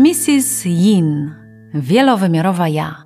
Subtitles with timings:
[0.00, 0.64] Mrs.
[0.64, 1.34] Yin,
[1.74, 3.04] wielowymiarowa ja.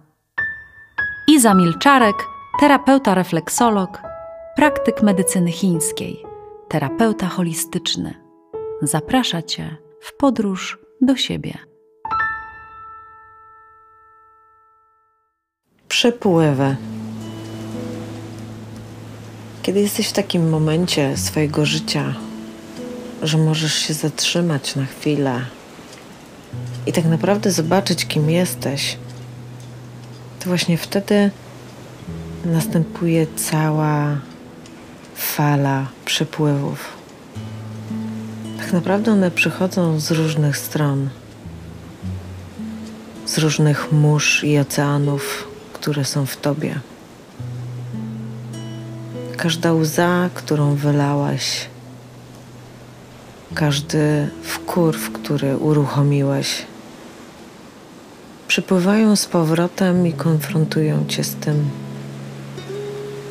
[1.28, 2.16] Iza Milczarek,
[2.60, 4.02] terapeuta refleksolog,
[4.56, 6.24] praktyk medycyny chińskiej,
[6.68, 8.14] terapeuta holistyczny.
[8.82, 11.58] Zaprasza Cię w podróż do siebie.
[15.88, 16.76] Przepływy.
[19.62, 22.14] Kiedy jesteś w takim momencie swojego życia,
[23.22, 25.40] że możesz się zatrzymać na chwilę
[26.86, 28.96] i tak naprawdę zobaczyć, kim jesteś,
[30.40, 31.30] to właśnie wtedy
[32.44, 34.18] następuje cała
[35.14, 36.92] fala przepływów.
[38.58, 41.08] Tak naprawdę one przychodzą z różnych stron,
[43.26, 46.80] z różnych mórz i oceanów, które są w tobie.
[49.36, 51.66] Każda łza, którą wylałaś,
[53.54, 56.66] każdy wkurw, który uruchomiłeś,
[58.48, 61.70] przypływają z powrotem i konfrontują cię z tym,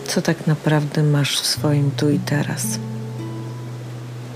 [0.08, 2.64] co tak naprawdę masz w swoim tu i teraz.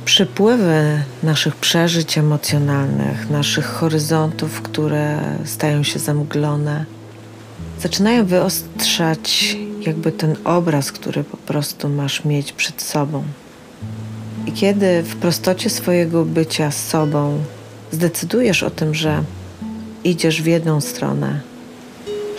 [0.05, 6.85] Przypływy naszych przeżyć emocjonalnych, naszych horyzontów, które stają się zamglone,
[7.79, 13.23] zaczynają wyostrzać jakby ten obraz, który po prostu masz mieć przed sobą.
[14.47, 17.43] I kiedy w prostocie swojego bycia z sobą
[17.91, 19.23] zdecydujesz o tym, że
[20.03, 21.39] idziesz w jedną stronę,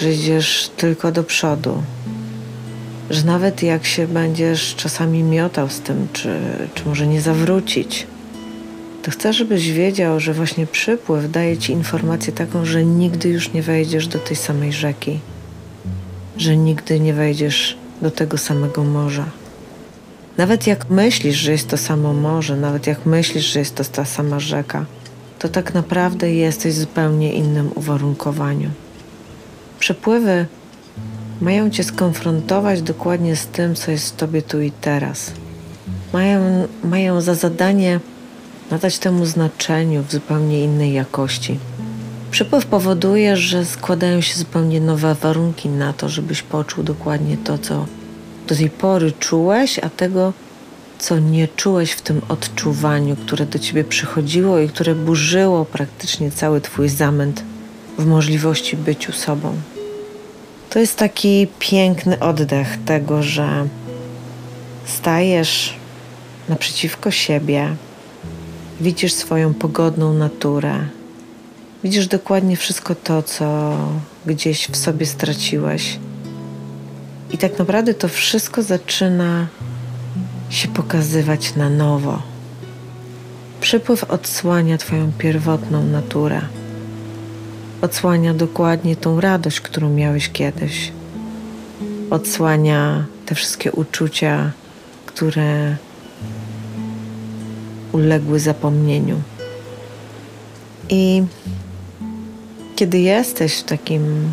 [0.01, 1.83] że idziesz tylko do przodu,
[3.11, 6.41] że nawet jak się będziesz czasami miotał z tym, czy,
[6.75, 8.07] czy może nie zawrócić,
[9.03, 13.63] to chcę, żebyś wiedział, że właśnie przypływ daje ci informację taką, że nigdy już nie
[13.63, 15.21] wejdziesz do tej samej rzeki,
[16.37, 19.25] że nigdy nie wejdziesz do tego samego morza.
[20.39, 24.05] Nawet jak myślisz, że jest to samo morze, nawet jak myślisz, że jest to ta
[24.05, 24.85] sama rzeka,
[25.39, 28.71] to tak naprawdę jesteś w zupełnie innym uwarunkowaniu.
[29.79, 30.47] Przepływy
[31.41, 35.33] mają cię skonfrontować dokładnie z tym, co jest w tobie tu i teraz.
[36.13, 38.01] Mają, mają za zadanie
[38.71, 41.59] nadać temu znaczeniu w zupełnie innej jakości.
[42.31, 47.87] Przepływ powoduje, że składają się zupełnie nowe warunki na to, żebyś poczuł dokładnie to, co
[48.49, 50.33] do tej pory czułeś, a tego,
[50.99, 56.61] co nie czułeś w tym odczuwaniu, które do ciebie przychodziło i które burzyło praktycznie cały
[56.61, 57.43] twój zamęt
[57.99, 59.57] w możliwości byciu sobą.
[60.71, 63.69] To jest taki piękny oddech tego, że
[64.87, 65.75] stajesz
[66.49, 67.77] naprzeciwko siebie,
[68.81, 70.75] widzisz swoją pogodną naturę,
[71.85, 73.77] widzisz dokładnie wszystko to, co
[74.27, 75.99] gdzieś w sobie straciłeś.
[77.31, 79.47] I tak naprawdę to wszystko zaczyna
[80.51, 82.23] się pokazywać na nowo.
[83.61, 86.41] Przypływ odsłania Twoją pierwotną naturę.
[87.83, 90.93] Odsłania dokładnie tą radość, którą miałeś kiedyś.
[92.11, 94.51] Odsłania te wszystkie uczucia,
[95.07, 95.77] które
[97.93, 99.23] uległy zapomnieniu.
[100.89, 101.23] I
[102.77, 104.31] kiedy jesteś w takim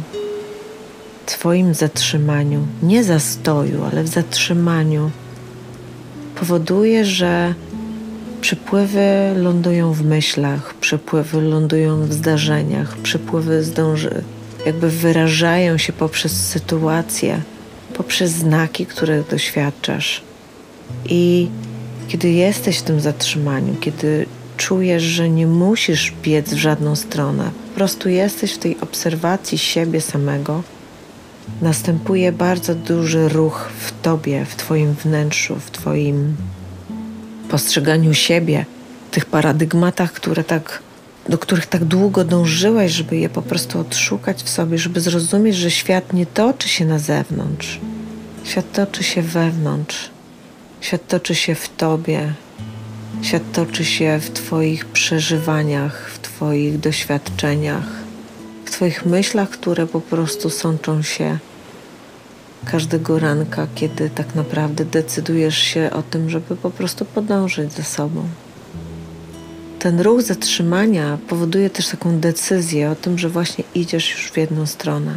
[1.26, 5.12] Twoim zatrzymaniu, nie zastoju, ale w zatrzymaniu,
[6.36, 7.54] powoduje, że
[8.42, 14.24] przepływy lądują w myślach, przepływy lądują w zdarzeniach, przepływy zdąży,
[14.66, 17.42] jakby wyrażają się poprzez sytuacje,
[17.94, 20.22] poprzez znaki, których doświadczasz.
[21.06, 21.50] I
[22.08, 24.26] kiedy jesteś w tym zatrzymaniu, kiedy
[24.58, 30.02] czujesz, że nie musisz biec w żadną stronę, po prostu jesteś w tej obserwacji siebie
[30.02, 30.64] samego,
[31.62, 36.36] następuje bardzo duży ruch w tobie, w twoim wnętrzu, w twoim
[37.50, 38.66] postrzeganiu siebie,
[39.12, 40.80] tych paradygmatach, które tak,
[41.30, 45.72] do których tak długo dążyłeś, żeby je po prostu odszukać w sobie, żeby zrozumieć, że
[45.72, 47.80] świat nie toczy się na zewnątrz.
[48.44, 50.10] Świat toczy się wewnątrz.
[50.82, 52.34] Świat toczy się w tobie.
[53.22, 58.05] Świat toczy się w Twoich przeżywaniach, w Twoich doświadczeniach
[58.66, 61.38] w Twoich myślach, które po prostu sączą się
[62.66, 68.28] każdego ranka, kiedy tak naprawdę decydujesz się o tym, żeby po prostu podążyć za sobą.
[69.80, 74.66] Ten ruch zatrzymania powoduje też taką decyzję o tym, że właśnie idziesz już w jedną
[74.66, 75.12] stronę.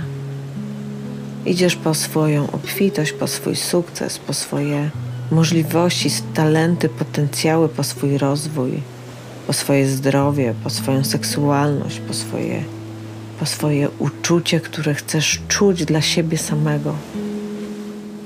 [1.46, 4.90] Idziesz po swoją obfitość, po swój sukces, po swoje
[5.30, 8.82] możliwości, talenty, potencjały, po swój rozwój,
[9.46, 12.77] po swoje zdrowie, po swoją seksualność, po swoje
[13.40, 16.94] po swoje uczucie, które chcesz czuć dla siebie samego.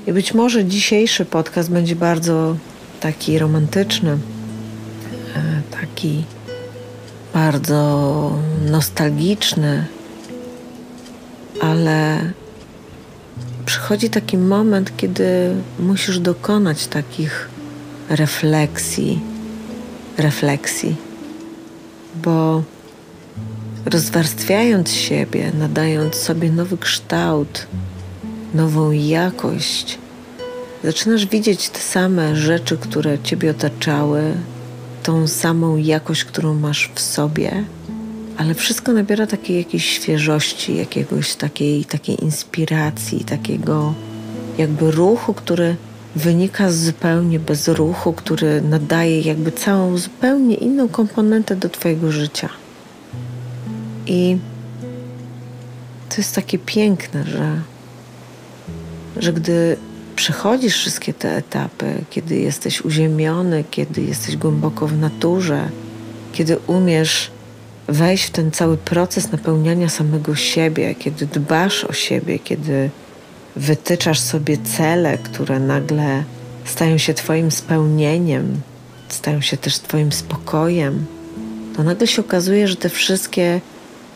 [0.07, 2.55] I być może dzisiejszy podcast będzie bardzo
[2.99, 4.17] taki romantyczny,
[5.35, 6.23] e, taki
[7.33, 8.31] bardzo
[8.65, 9.85] nostalgiczny,
[11.61, 12.19] ale
[13.65, 17.49] przychodzi taki moment, kiedy musisz dokonać takich
[18.09, 19.19] refleksji,
[20.17, 20.95] refleksji,
[22.15, 22.63] bo
[23.85, 27.67] rozwarstwiając siebie, nadając sobie nowy kształt,
[28.53, 29.97] nową jakość,
[30.83, 34.33] zaczynasz widzieć te same rzeczy, które ciebie otaczały,
[35.03, 37.63] tą samą jakość, którą masz w sobie,
[38.37, 43.93] ale wszystko nabiera takiej jakiejś świeżości, jakiegoś takiej, takiej inspiracji, takiego
[44.57, 45.75] jakby ruchu, który
[46.15, 52.49] wynika zupełnie bez ruchu, który nadaje jakby całą zupełnie inną komponentę do Twojego życia.
[54.07, 54.37] I
[56.09, 57.61] to jest takie piękne, że,
[59.17, 59.77] że gdy
[60.15, 65.69] przechodzisz wszystkie te etapy, kiedy jesteś uziemiony, kiedy jesteś głęboko w naturze,
[66.33, 67.31] kiedy umiesz
[67.87, 72.89] wejść w ten cały proces napełniania samego siebie, kiedy dbasz o siebie, kiedy
[73.55, 76.23] wytyczasz sobie cele, które nagle
[76.65, 78.61] stają się Twoim spełnieniem,
[79.09, 81.05] stają się też Twoim spokojem,
[81.75, 83.61] to nagle się okazuje, że te wszystkie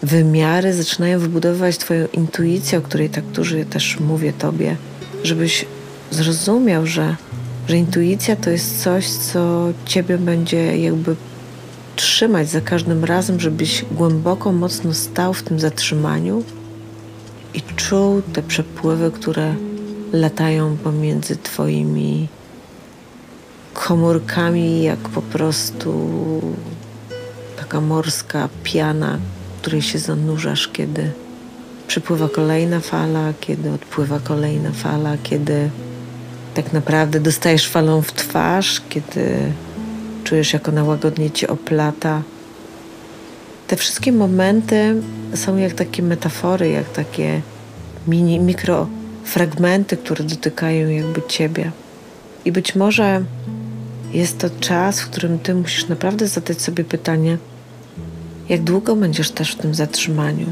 [0.03, 4.75] wymiary zaczynają wybudowywać Twoją intuicję, o której tak dużo też mówię Tobie,
[5.23, 5.65] żebyś
[6.11, 7.15] zrozumiał, że,
[7.67, 11.15] że intuicja to jest coś, co Ciebie będzie jakby
[11.95, 16.43] trzymać za każdym razem, żebyś głęboko, mocno stał w tym zatrzymaniu
[17.53, 19.55] i czuł te przepływy, które
[20.13, 22.27] latają pomiędzy Twoimi
[23.73, 25.91] komórkami, jak po prostu
[27.57, 29.19] taka morska piana,
[29.67, 31.11] której się zanurzasz, kiedy
[31.87, 35.69] przypływa kolejna fala, kiedy odpływa kolejna fala, kiedy
[36.53, 39.39] tak naprawdę dostajesz falą w twarz, kiedy
[40.23, 42.21] czujesz, jak ona łagodnie cię oplata.
[43.67, 45.01] Te wszystkie momenty
[45.35, 47.41] są jak takie metafory, jak takie
[48.07, 51.71] mini, mikrofragmenty, które dotykają jakby ciebie.
[52.45, 53.23] I być może
[54.13, 57.37] jest to czas, w którym ty musisz naprawdę zadać sobie pytanie,
[58.49, 60.47] jak długo będziesz też w tym zatrzymaniu?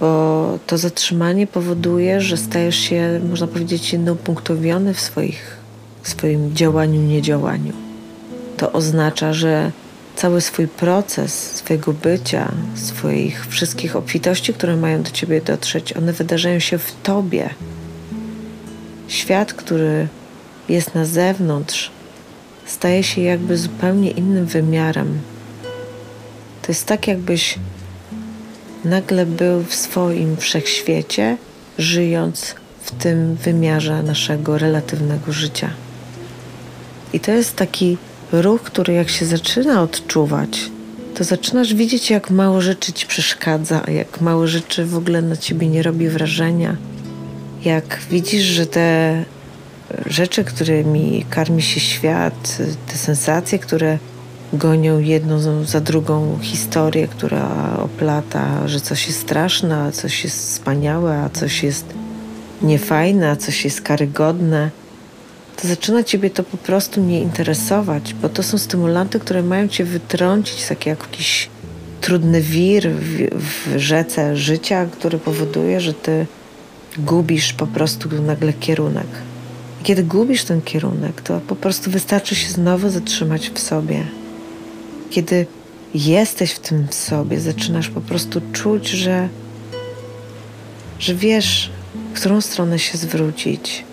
[0.00, 5.56] Bo to zatrzymanie powoduje, że stajesz się, można powiedzieć, jednopunktowiony w swoich,
[6.02, 7.72] w swoim działaniu, niedziałaniu.
[8.56, 9.72] To oznacza, że
[10.16, 16.58] cały swój proces swojego bycia, swoich wszystkich obfitości, które mają do ciebie dotrzeć, one wydarzają
[16.58, 17.50] się w tobie.
[19.08, 20.08] Świat, który
[20.68, 21.90] jest na zewnątrz,
[22.66, 25.18] staje się jakby zupełnie innym wymiarem
[26.66, 27.58] to jest tak, jakbyś
[28.84, 31.36] nagle był w swoim wszechświecie,
[31.78, 35.70] żyjąc w tym wymiarze naszego relatywnego życia.
[37.12, 37.98] I to jest taki
[38.32, 40.70] ruch, który jak się zaczyna odczuwać,
[41.14, 45.68] to zaczynasz widzieć, jak mało rzeczy ci przeszkadza, jak mało rzeczy w ogóle na ciebie
[45.68, 46.76] nie robi wrażenia.
[47.64, 49.24] Jak widzisz, że te
[50.06, 53.98] rzeczy, którymi karmi się świat, te sensacje, które
[54.52, 61.18] gonią jedną za drugą historię, która oplata, że coś jest straszne, a coś jest wspaniałe,
[61.18, 61.84] a coś jest
[62.62, 64.70] niefajne, a coś jest karygodne,
[65.56, 69.84] to zaczyna Ciebie to po prostu nie interesować, bo to są stymulanty, które mają Cię
[69.84, 71.48] wytrącić, takie jak jakiś
[72.00, 76.26] trudny wir w, w rzece życia, który powoduje, że Ty
[76.98, 79.06] gubisz po prostu nagle kierunek.
[79.80, 84.06] I kiedy gubisz ten kierunek, to po prostu wystarczy się znowu zatrzymać w sobie
[85.16, 85.46] kiedy
[85.94, 89.28] jesteś w tym sobie, zaczynasz po prostu czuć, że,
[90.98, 91.70] że wiesz,
[92.12, 93.84] w którą stronę się zwrócić,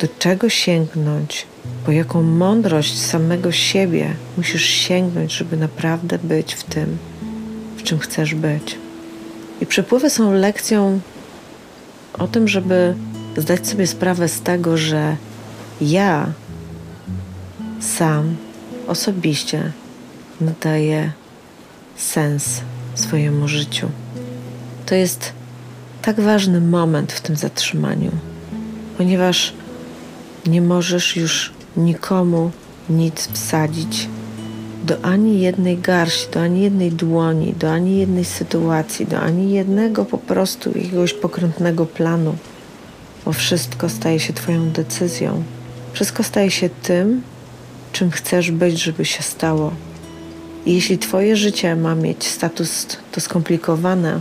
[0.00, 1.46] do czego sięgnąć,
[1.86, 6.98] po jaką mądrość samego siebie musisz sięgnąć, żeby naprawdę być w tym,
[7.76, 8.78] w czym chcesz być.
[9.60, 11.00] I przepływy są lekcją
[12.18, 12.94] o tym, żeby
[13.36, 15.16] zdać sobie sprawę z tego, że
[15.80, 16.32] ja
[17.80, 18.36] sam
[18.86, 19.72] osobiście
[20.40, 21.12] nadaje
[21.96, 22.60] sens
[22.94, 23.88] swojemu życiu.
[24.86, 25.32] To jest
[26.02, 28.10] tak ważny moment w tym zatrzymaniu,
[28.98, 29.52] ponieważ
[30.46, 32.50] nie możesz już nikomu
[32.90, 34.08] nic wsadzić
[34.84, 40.04] do ani jednej garści, do ani jednej dłoni, do ani jednej sytuacji, do ani jednego
[40.04, 42.36] po prostu jakiegoś pokrętnego planu,
[43.24, 45.42] bo wszystko staje się Twoją decyzją.
[45.92, 47.22] Wszystko staje się tym,
[47.92, 49.72] czym chcesz być, żeby się stało.
[50.68, 54.20] Jeśli Twoje życie ma mieć status to skomplikowane,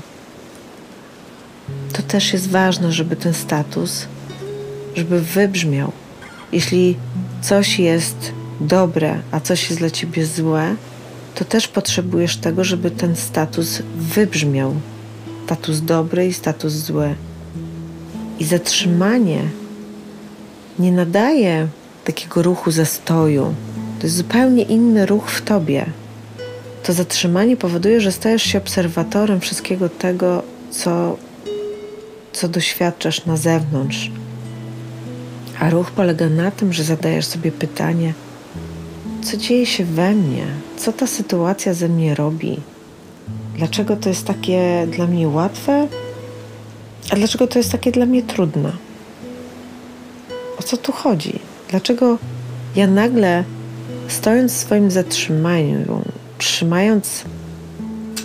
[1.94, 4.08] to też jest ważne, żeby ten status,
[4.96, 5.92] żeby wybrzmiał.
[6.52, 6.98] Jeśli
[7.42, 10.76] coś jest dobre, a coś jest dla Ciebie złe,
[11.36, 14.76] to też potrzebujesz tego, żeby ten status wybrzmiał.
[15.46, 17.16] Status dobry i status zły.
[18.40, 19.42] I zatrzymanie
[20.80, 21.68] nie nadaje
[22.04, 23.54] takiego ruchu zastoju.
[24.00, 25.86] To jest zupełnie inny ruch w tobie.
[26.88, 31.18] To zatrzymanie powoduje, że stajesz się obserwatorem wszystkiego tego, co,
[32.34, 34.12] co doświadczasz na zewnątrz.
[35.60, 38.14] A ruch polega na tym, że zadajesz sobie pytanie,
[39.24, 40.46] co dzieje się we mnie,
[40.78, 42.60] co ta sytuacja ze mnie robi,
[43.56, 45.88] dlaczego to jest takie dla mnie łatwe,
[47.10, 48.72] a dlaczego to jest takie dla mnie trudne.
[50.60, 51.40] O co tu chodzi?
[51.70, 52.18] Dlaczego
[52.76, 53.44] ja nagle,
[54.08, 56.02] stojąc w swoim zatrzymaniu,
[56.38, 57.24] trzymając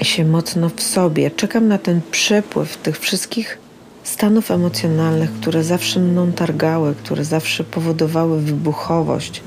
[0.03, 3.59] się mocno w sobie, czekam na ten przepływ tych wszystkich
[4.05, 9.43] stanów emocjonalnych, które zawsze mną targały, które zawsze powodowały wybuchowość,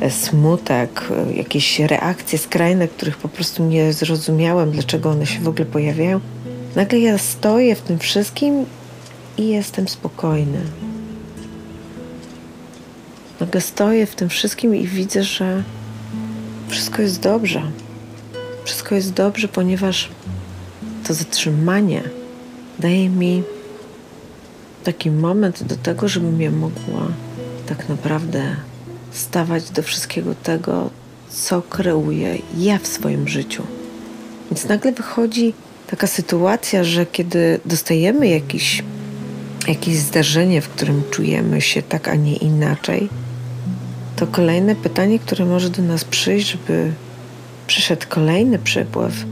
[0.00, 5.48] e, smutek, e, jakieś reakcje skrajne, których po prostu nie zrozumiałem, dlaczego one się w
[5.48, 6.20] ogóle pojawiają.
[6.76, 8.66] Nagle ja stoję w tym wszystkim
[9.38, 10.58] i jestem spokojny.
[13.40, 15.62] Nagle stoję w tym wszystkim i widzę, że
[16.68, 17.62] wszystko jest dobrze.
[18.64, 20.08] Wszystko jest dobrze, ponieważ
[21.06, 22.02] to zatrzymanie
[22.78, 23.42] daje mi
[24.84, 27.06] taki moment do tego, żebym ja mogła
[27.66, 28.56] tak naprawdę
[29.12, 30.90] stawać do wszystkiego tego,
[31.28, 33.62] co kreuję ja w swoim życiu.
[34.50, 35.54] Więc nagle wychodzi
[35.86, 38.82] taka sytuacja, że kiedy dostajemy jakiś,
[39.68, 43.08] jakieś zdarzenie, w którym czujemy się tak, a nie inaczej,
[44.16, 46.92] to kolejne pytanie, które może do nas przyjść, żeby
[47.66, 49.24] przyszedł kolejny przepływ,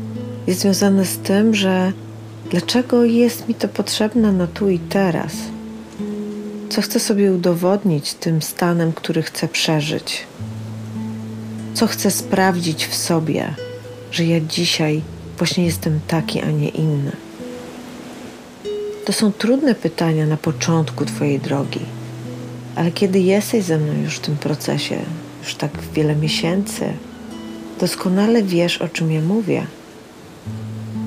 [0.47, 1.93] jest związane z tym, że
[2.51, 5.33] dlaczego jest mi to potrzebne na tu i teraz?
[6.71, 10.27] Co chcę sobie udowodnić tym stanem, który chcę przeżyć?
[11.75, 13.55] Co chcę sprawdzić w sobie,
[14.11, 15.03] że ja dzisiaj
[15.39, 17.13] właśnie jestem taki, a nie inny?
[19.05, 21.81] To są trudne pytania na początku Twojej drogi,
[22.77, 24.99] ale kiedy jesteś ze mną już w tym procesie,
[25.43, 26.93] już tak wiele miesięcy,
[27.81, 29.67] doskonale wiesz, o czym ja mówię.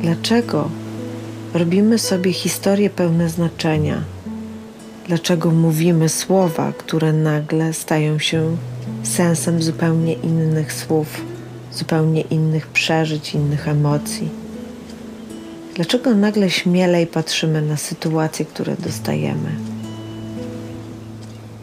[0.01, 0.69] Dlaczego
[1.53, 4.01] robimy sobie historie pełne znaczenia?
[5.07, 8.57] Dlaczego mówimy słowa, które nagle stają się
[9.03, 11.21] sensem zupełnie innych słów,
[11.71, 14.29] zupełnie innych przeżyć, innych emocji?
[15.75, 19.49] Dlaczego nagle śmielej patrzymy na sytuacje, które dostajemy?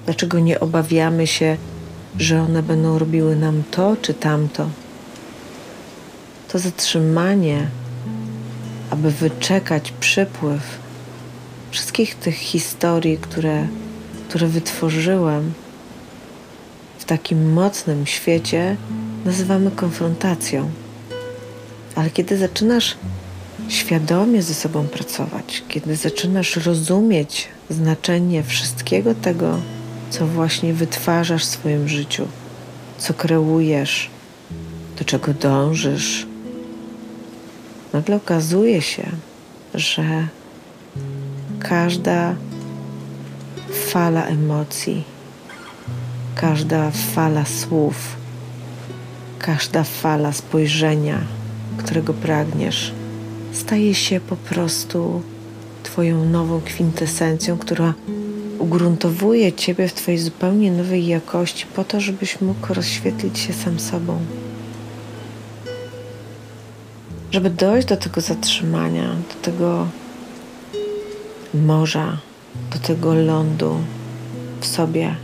[0.04, 1.56] Dlaczego nie obawiamy się,
[2.18, 4.68] że one będą robiły nam to czy tamto?
[6.52, 7.66] To zatrzymanie,
[8.90, 10.61] aby wyczekać przypływ
[11.71, 13.66] wszystkich tych historii, które,
[14.28, 15.52] które wytworzyłem
[16.99, 18.76] w takim mocnym świecie,
[19.25, 20.71] nazywamy konfrontacją.
[21.94, 22.97] Ale kiedy zaczynasz
[23.68, 29.59] świadomie ze sobą pracować, kiedy zaczynasz rozumieć znaczenie wszystkiego tego,
[30.11, 32.28] co właśnie wytwarzasz w swoim życiu,
[32.99, 34.11] co kreujesz,
[34.99, 36.31] do czego dążysz,
[37.92, 39.06] nagle okazuje się,
[39.75, 40.28] że
[41.61, 42.34] każda
[43.88, 45.04] fala emocji,
[46.34, 48.16] każda fala słów,
[49.38, 51.18] każda fala spojrzenia,
[51.76, 52.92] którego pragniesz,
[53.52, 55.22] staje się po prostu
[55.82, 57.94] Twoją nową kwintesencją, która
[58.58, 64.18] ugruntowuje Ciebie w Twojej zupełnie nowej jakości, po to, żebyś mógł rozświetlić się sam sobą
[67.32, 69.86] żeby dojść do tego zatrzymania, do tego
[71.54, 72.18] morza,
[72.72, 73.76] do tego lądu
[74.60, 75.14] w sobie,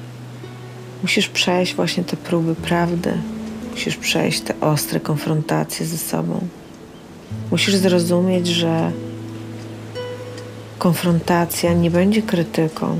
[1.03, 3.13] musisz przejść właśnie te próby prawdy,
[3.71, 6.41] musisz przejść te ostre konfrontacje ze sobą.
[7.51, 8.93] Musisz zrozumieć, że
[10.79, 12.97] konfrontacja nie będzie krytyką,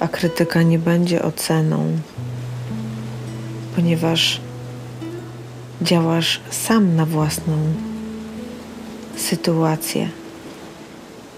[0.00, 1.86] a krytyka nie będzie oceną,
[3.76, 4.40] ponieważ
[5.82, 7.52] działasz sam na własną
[9.20, 10.08] sytuację.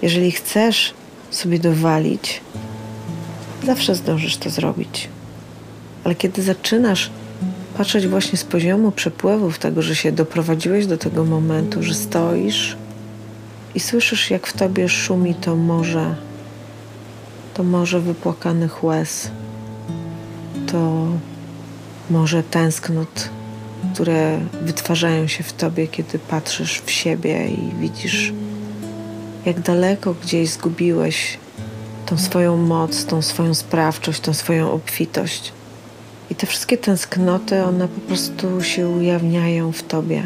[0.02, 0.94] Jeżeli chcesz
[1.30, 2.40] sobie dowalić,
[3.66, 5.08] zawsze zdążysz to zrobić.
[6.04, 7.10] Ale kiedy zaczynasz
[7.76, 12.76] patrzeć właśnie z poziomu przepływów tego, że się doprowadziłeś do tego momentu, że stoisz
[13.74, 16.14] i słyszysz, jak w tobie szumi to morze,
[17.54, 19.30] to morze wypłakanych łez,
[20.66, 21.06] to
[22.10, 23.30] morze tęsknot
[23.94, 28.32] które wytwarzają się w tobie, kiedy patrzysz w siebie i widzisz,
[29.46, 31.38] jak daleko gdzieś zgubiłeś
[32.06, 35.52] tą swoją moc, tą swoją sprawczość, tą swoją obfitość.
[36.30, 40.22] I te wszystkie tęsknoty, one po prostu się ujawniają w tobie.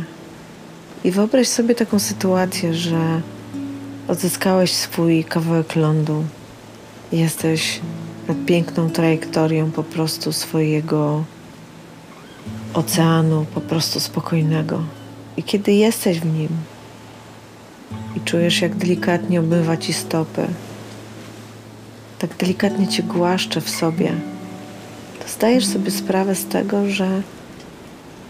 [1.04, 3.20] I wyobraź sobie taką sytuację, że
[4.08, 6.24] odzyskałeś swój kawałek lądu.
[7.12, 7.80] Jesteś
[8.28, 11.24] nad piękną trajektorią po prostu swojego
[12.74, 14.82] oceanu, po prostu spokojnego.
[15.36, 16.48] I kiedy jesteś w nim
[18.16, 20.46] i czujesz, jak delikatnie obmywa ci stopy,
[22.18, 24.12] tak delikatnie cię głaszcze w sobie,
[25.22, 27.22] to zdajesz sobie sprawę z tego, że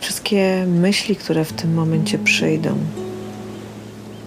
[0.00, 2.76] wszystkie myśli, które w tym momencie przyjdą,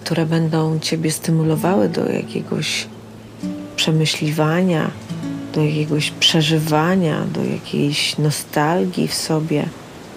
[0.04, 2.86] które będą ciebie stymulowały do jakiegoś
[3.76, 4.90] przemyśliwania,
[5.54, 9.64] do jakiegoś przeżywania, do jakiejś nostalgii w sobie,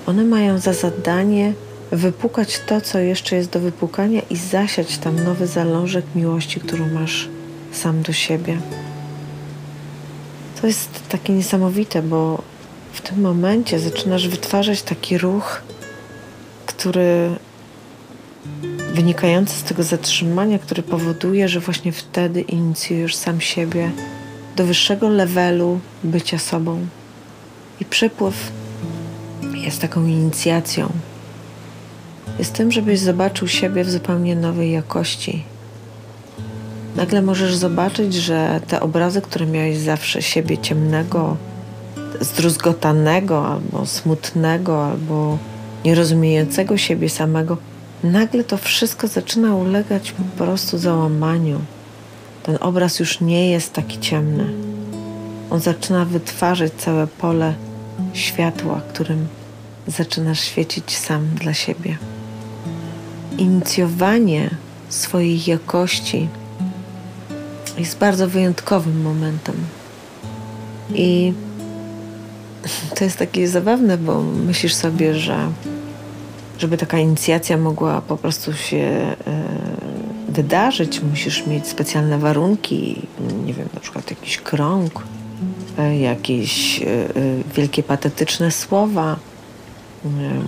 [0.06, 1.54] one mają za zadanie
[1.92, 7.30] wypukać to, co jeszcze jest do wypukania i zasiać tam nowy zalążek miłości, którą masz
[7.72, 8.58] sam do siebie.
[10.62, 12.42] To jest takie niesamowite, bo
[12.94, 15.62] w tym momencie zaczynasz wytwarzać taki ruch,
[16.66, 17.30] który
[18.94, 23.92] wynikający z tego zatrzymania, który powoduje, że właśnie wtedy inicjujesz sam siebie
[24.56, 26.86] do wyższego levelu bycia sobą.
[27.82, 28.52] I przepływ
[29.54, 30.90] jest taką inicjacją.
[32.40, 35.44] Jest tym, żebyś zobaczył siebie w zupełnie nowej jakości.
[36.96, 41.38] Nagle możesz zobaczyć, że te obrazy, które miałeś zawsze siebie ciemnego,
[42.22, 45.38] zdruzgotanego, albo smutnego, albo
[45.86, 47.58] nierozumiejącego siebie samego,
[48.04, 51.60] nagle to wszystko zaczyna ulegać po prostu załamaniu.
[52.44, 54.54] Ten obraz już nie jest taki ciemny.
[55.50, 57.54] On zaczyna wytwarzać całe pole
[58.14, 59.28] światła, którym
[59.88, 61.98] zaczynasz świecić sam dla siebie.
[63.38, 64.50] Inicjowanie
[64.90, 66.28] swojej jakości
[67.78, 69.56] jest bardzo wyjątkowym momentem.
[70.94, 71.34] I
[72.96, 75.52] to jest takie zabawne, bo myślisz sobie, że
[76.58, 79.16] żeby taka inicjacja mogła po prostu się e,
[80.34, 83.02] wydarzyć, musisz mieć specjalne warunki,
[83.46, 85.04] nie wiem, na przykład jakiś krąg,
[85.78, 86.86] e, jakieś e,
[87.56, 89.16] wielkie patetyczne słowa.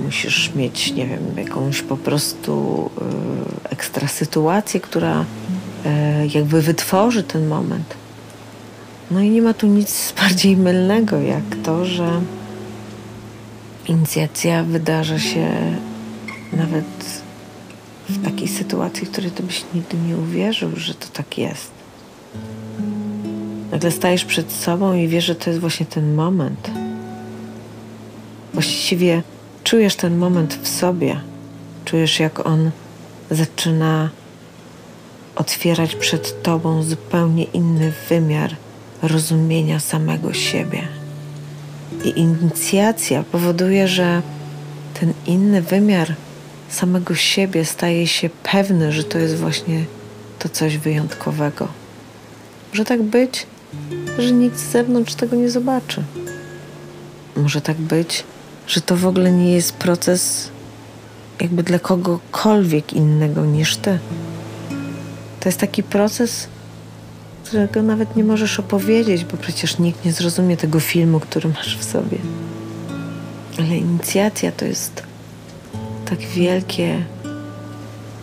[0.04, 2.90] Musisz mieć, nie wiem, jakąś po prostu
[3.70, 5.26] ekstra sytuację, która
[6.34, 7.96] jakby wytworzy ten moment.
[9.12, 12.22] No i nie ma tu nic bardziej mylnego, jak to, że
[13.88, 15.48] inicjacja wydarza się
[16.54, 17.25] nawet
[18.10, 21.72] w takiej sytuacji, w której to byś nigdy nie uwierzył, że to tak jest.
[23.72, 26.72] Nagle stajesz przed sobą i wiesz, że to jest właśnie ten moment.
[28.54, 29.22] Właściwie
[29.64, 31.20] czujesz ten moment w sobie.
[31.86, 32.72] Czujesz, jak on
[33.32, 34.10] zaczyna
[35.36, 38.56] otwierać przed tobą zupełnie inny wymiar
[39.02, 40.88] rozumienia samego siebie.
[42.04, 44.22] I inicjacja powoduje, że
[45.00, 46.16] ten inny wymiar
[46.70, 49.86] samego siebie staje się pewny, że to jest właśnie
[50.40, 51.68] to coś wyjątkowego.
[52.72, 53.48] Może tak być,
[54.20, 56.04] że nikt z zewnątrz tego nie zobaczy.
[57.36, 58.24] Może tak być,
[58.68, 60.50] że to w ogóle nie jest proces
[61.42, 64.00] jakby dla kogokolwiek innego niż ty.
[65.40, 66.48] To jest taki proces,
[67.44, 71.84] którego nawet nie możesz opowiedzieć, bo przecież nikt nie zrozumie tego filmu, który masz w
[71.84, 72.18] sobie.
[73.60, 75.04] Ale inicjacja to jest
[76.06, 77.06] tak wielkie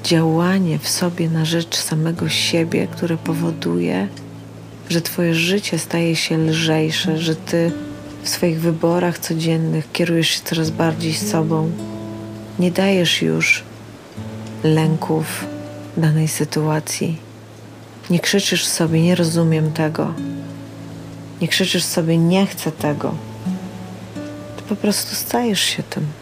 [0.05, 4.09] działanie w sobie na rzecz samego siebie, które powoduje,
[4.89, 7.73] że Twoje życie staje się lżejsze, że Ty
[8.23, 11.71] w swoich wyborach codziennych kierujesz się coraz bardziej sobą.
[12.59, 13.63] Nie dajesz już
[14.65, 15.47] lęków
[15.97, 17.17] danej sytuacji.
[18.11, 20.15] Nie krzyczysz sobie, nie rozumiem tego.
[21.41, 23.15] Nie krzyczysz sobie, nie chcę tego.
[24.57, 26.22] Ty po prostu stajesz się tym.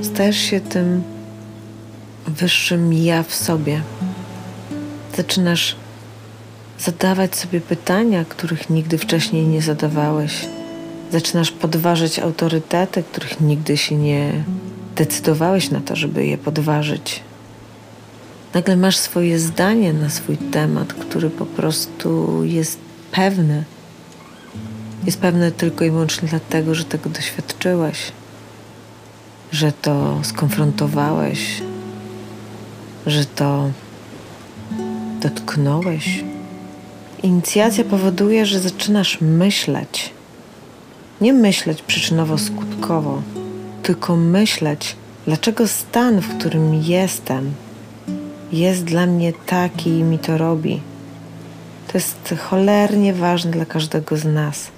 [0.00, 1.02] Stajesz się tym
[2.26, 3.82] wyższym ja w sobie.
[5.16, 5.76] Zaczynasz
[6.78, 10.46] zadawać sobie pytania, których nigdy wcześniej nie zadawałeś.
[11.12, 14.44] Zaczynasz podważać autorytety, których nigdy się nie
[14.96, 17.20] decydowałeś na to, żeby je podważyć.
[18.54, 22.78] Nagle masz swoje zdanie na swój temat, który po prostu jest
[23.12, 23.64] pewny.
[25.06, 28.12] Jest pewny tylko i wyłącznie dlatego, że tego doświadczyłeś
[29.52, 31.62] że to skonfrontowałeś,
[33.06, 33.70] że to
[35.20, 36.24] dotknąłeś.
[37.22, 40.10] Inicjacja powoduje, że zaczynasz myśleć.
[41.20, 43.20] Nie myśleć przyczynowo-skutkowo,
[43.82, 47.54] tylko myśleć, dlaczego stan, w którym jestem,
[48.52, 50.80] jest dla mnie taki i mi to robi.
[51.88, 54.70] To jest cholernie ważne dla każdego z nas,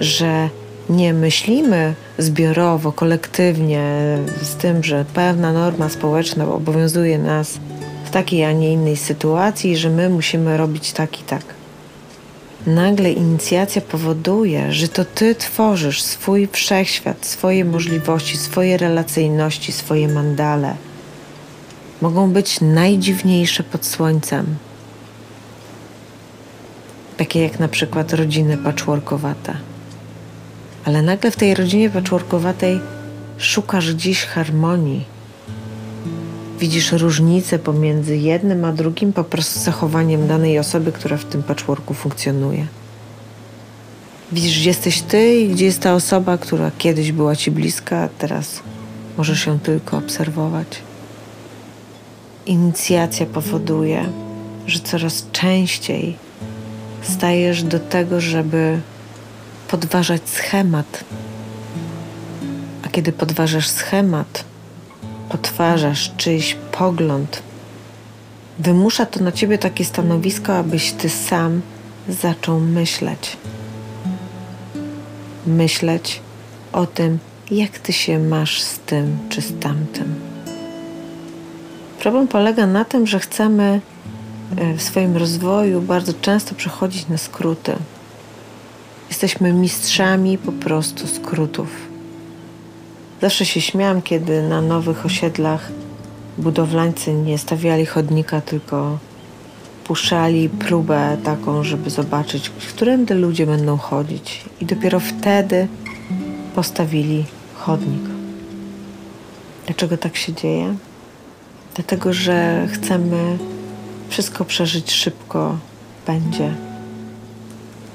[0.00, 0.48] że
[0.90, 7.58] nie myślimy zbiorowo, kolektywnie z tym, że pewna norma społeczna obowiązuje nas
[8.04, 11.42] w takiej, a nie innej sytuacji, że my musimy robić tak i tak.
[12.66, 20.74] Nagle inicjacja powoduje, że to ty tworzysz swój wszechświat, swoje możliwości, swoje relacyjności, swoje mandale.
[22.00, 24.56] Mogą być najdziwniejsze pod słońcem.
[27.16, 29.69] Takie jak na przykład rodziny patchworkowate
[30.84, 32.80] ale nagle w tej rodzinie patchworkowatej
[33.38, 35.04] szukasz gdzieś harmonii.
[36.60, 41.94] Widzisz różnicę pomiędzy jednym a drugim po prostu zachowaniem danej osoby, która w tym patchworku
[41.94, 42.66] funkcjonuje.
[44.32, 48.08] Widzisz, gdzie jesteś ty i gdzie jest ta osoba, która kiedyś była ci bliska, a
[48.08, 48.60] teraz
[49.16, 50.82] możesz ją tylko obserwować.
[52.46, 54.06] Inicjacja powoduje,
[54.66, 56.16] że coraz częściej
[57.02, 58.80] stajesz do tego, żeby
[59.70, 61.04] podważać schemat.
[62.84, 64.44] A kiedy podważasz schemat,
[65.28, 67.42] podważasz czyjś pogląd,
[68.58, 71.60] wymusza to na ciebie takie stanowisko, abyś ty sam
[72.08, 73.36] zaczął myśleć.
[75.46, 76.20] Myśleć
[76.72, 77.18] o tym,
[77.50, 80.14] jak ty się masz z tym czy z tamtym.
[82.00, 83.80] Problem polega na tym, że chcemy
[84.56, 87.76] e, w swoim rozwoju bardzo często przechodzić na skróty.
[89.10, 91.68] Jesteśmy mistrzami po prostu skrótów.
[93.20, 95.68] Zawsze się śmiałam, kiedy na nowych osiedlach
[96.38, 98.98] budowlańcy nie stawiali chodnika, tylko
[99.84, 104.44] puszczali próbę taką, żeby zobaczyć, którędy ludzie będą chodzić.
[104.60, 105.68] I dopiero wtedy
[106.54, 108.02] postawili chodnik.
[109.66, 110.74] Dlaczego tak się dzieje?
[111.74, 113.38] Dlatego, że chcemy
[114.08, 115.58] wszystko przeżyć szybko,
[116.06, 116.69] będzie.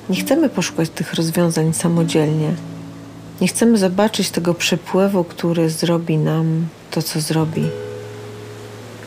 [0.10, 2.54] Nie chcemy poszukać tych rozwiązań samodzielnie.
[3.42, 7.70] Nie chcemy zobaczyć tego przepływu, który zrobi nam to, co zrobi.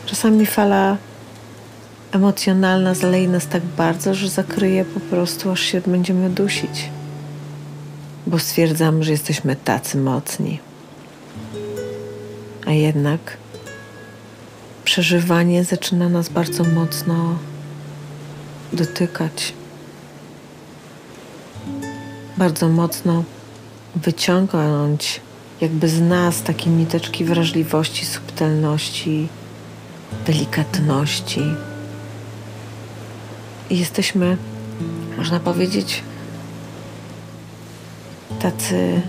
[0.05, 0.97] Czasami fala
[2.11, 6.89] emocjonalna zaleje nas tak bardzo, że zakryje po prostu, aż się będziemy dusić,
[8.27, 10.59] bo stwierdzam, że jesteśmy tacy mocni.
[12.65, 13.37] A jednak
[14.83, 17.37] przeżywanie zaczyna nas bardzo mocno
[18.73, 19.53] dotykać
[22.39, 23.23] bardzo mocno
[23.95, 25.21] wyciągnąć
[25.61, 29.27] jakby z nas takie niteczki wrażliwości, subtelności,
[30.25, 31.41] delikatności.
[33.69, 34.37] I jesteśmy,
[35.17, 36.03] można powiedzieć,
[38.39, 39.01] tacy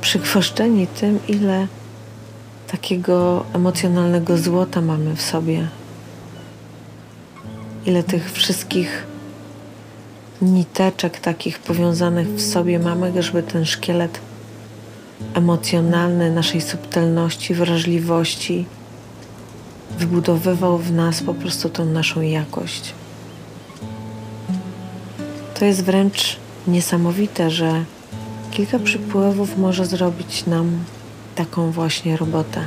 [0.00, 1.66] przygwożdżeni tym, ile
[2.72, 5.68] takiego emocjonalnego złota mamy w sobie.
[7.86, 9.15] Ile tych wszystkich
[10.42, 14.20] niteczek takich powiązanych w sobie mamy, żeby ten szkielet
[15.34, 18.66] emocjonalny naszej subtelności, wrażliwości
[19.98, 22.92] wybudowywał w nas po prostu tą naszą jakość.
[25.58, 27.84] To jest wręcz niesamowite, że
[28.50, 30.78] kilka przypływów może zrobić nam
[31.34, 32.60] taką właśnie robotę.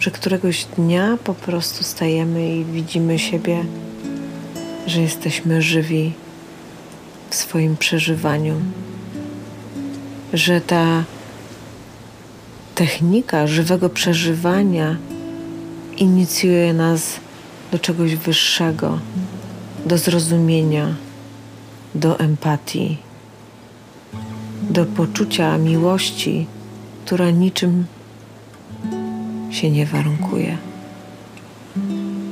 [0.00, 3.64] Że któregoś dnia po prostu stajemy i widzimy siebie
[4.86, 6.12] że jesteśmy żywi
[7.30, 8.54] w swoim przeżywaniu,
[10.32, 11.04] że ta
[12.74, 14.96] technika żywego przeżywania
[15.96, 17.20] inicjuje nas
[17.72, 18.98] do czegoś wyższego,
[19.86, 20.94] do zrozumienia,
[21.94, 22.98] do empatii,
[24.70, 26.46] do poczucia miłości,
[27.04, 27.86] która niczym
[29.50, 30.58] się nie warunkuje.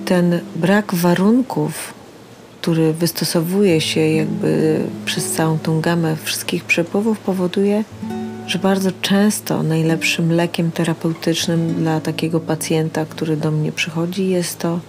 [0.04, 1.94] Ten brak warunków
[2.64, 7.84] który wystosowuje się jakby przez całą tą gamę wszystkich przepływów, powoduje,
[8.46, 14.80] że bardzo często najlepszym lekiem terapeutycznym dla takiego pacjenta, który do mnie przychodzi, jest to,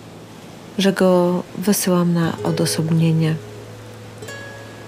[0.78, 3.36] że go wysyłam na odosobnienie.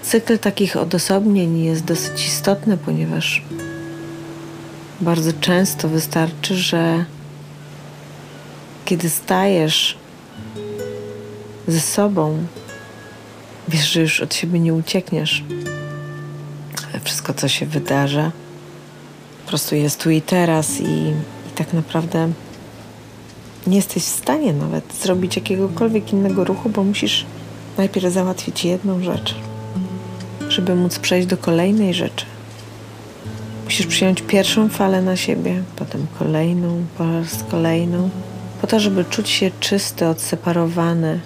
[0.02, 3.42] Cykl takich odosobnień jest dosyć istotny, ponieważ
[5.00, 7.04] bardzo często wystarczy, że
[8.84, 9.98] kiedy stajesz
[11.66, 12.38] ze sobą,
[13.68, 15.44] Wiesz, że już od siebie nie uciekniesz.
[17.04, 18.32] Wszystko, co się wydarza,
[19.44, 22.32] po prostu jest tu i teraz, i, i tak naprawdę
[23.66, 27.26] nie jesteś w stanie nawet zrobić jakiegokolwiek innego ruchu, bo musisz
[27.78, 29.34] najpierw załatwić jedną rzecz,
[30.48, 32.26] żeby móc przejść do kolejnej rzeczy.
[33.64, 38.10] Musisz przyjąć pierwszą falę na siebie, potem kolejną, po raz kolejną,
[38.60, 41.20] po to, żeby czuć się czysty, odseparowany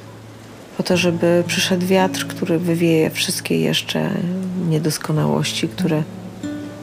[0.77, 4.11] po to, żeby przyszedł wiatr, który wywieje wszystkie jeszcze
[4.69, 6.03] niedoskonałości, które,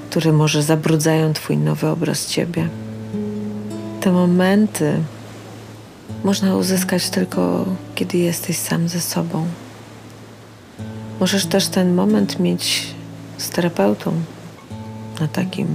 [0.09, 2.69] które może zabrudzają Twój nowy obraz Ciebie.
[4.01, 4.93] Te momenty
[6.23, 9.47] można uzyskać tylko, kiedy jesteś sam ze sobą.
[11.19, 12.87] Możesz też ten moment mieć
[13.37, 14.13] z terapeutą
[15.19, 15.67] na takim,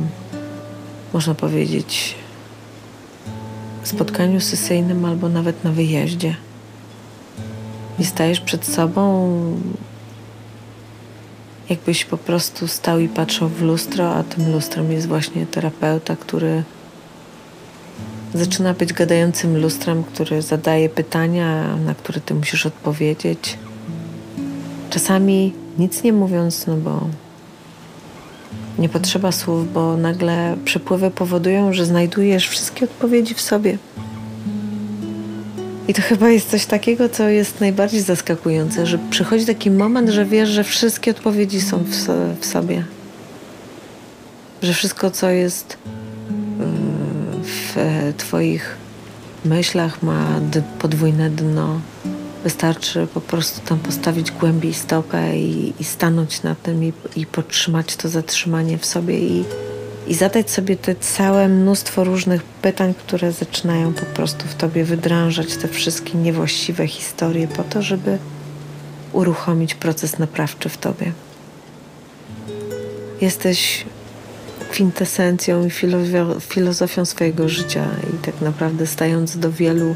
[1.13, 2.15] można powiedzieć,
[3.83, 6.37] spotkaniu sesyjnym albo nawet na wyjeździe.
[7.99, 9.31] I stajesz przed sobą,
[11.71, 16.63] jakbyś po prostu stał i patrzył w lustro, a tym lustrem jest właśnie terapeuta, który
[18.35, 23.59] zaczyna być gadającym lustrem, który zadaje pytania, na które ty musisz odpowiedzieć.
[24.91, 27.01] Czasami nic nie mówiąc, no bo
[28.79, 33.79] nie potrzeba słów, bo nagle przepływy powodują, że znajdujesz wszystkie odpowiedzi w sobie.
[35.89, 40.25] I to chyba jest coś takiego, co jest najbardziej zaskakujące, że przychodzi taki moment, że
[40.25, 41.91] wiesz, że wszystkie odpowiedzi są w,
[42.41, 42.85] w sobie.
[44.63, 45.77] Że wszystko, co jest y,
[47.43, 47.77] w
[48.17, 48.77] Twoich
[49.45, 50.41] myślach, ma
[50.79, 51.81] podwójne dno.
[52.45, 57.97] Wystarczy po prostu tam postawić głębiej stopę i, i stanąć na tym i, i podtrzymać
[57.97, 59.45] to zatrzymanie w sobie i,
[60.07, 65.57] i zadać sobie te całe mnóstwo różnych pytań, które zaczynają po prostu w tobie wydrążać
[65.57, 68.19] te wszystkie niewłaściwe historie po to, żeby
[69.13, 71.13] uruchomić proces naprawczy w tobie.
[73.21, 73.85] Jesteś
[74.71, 75.71] kwintesencją i
[76.41, 79.95] filozofią swojego życia i tak naprawdę stając do wielu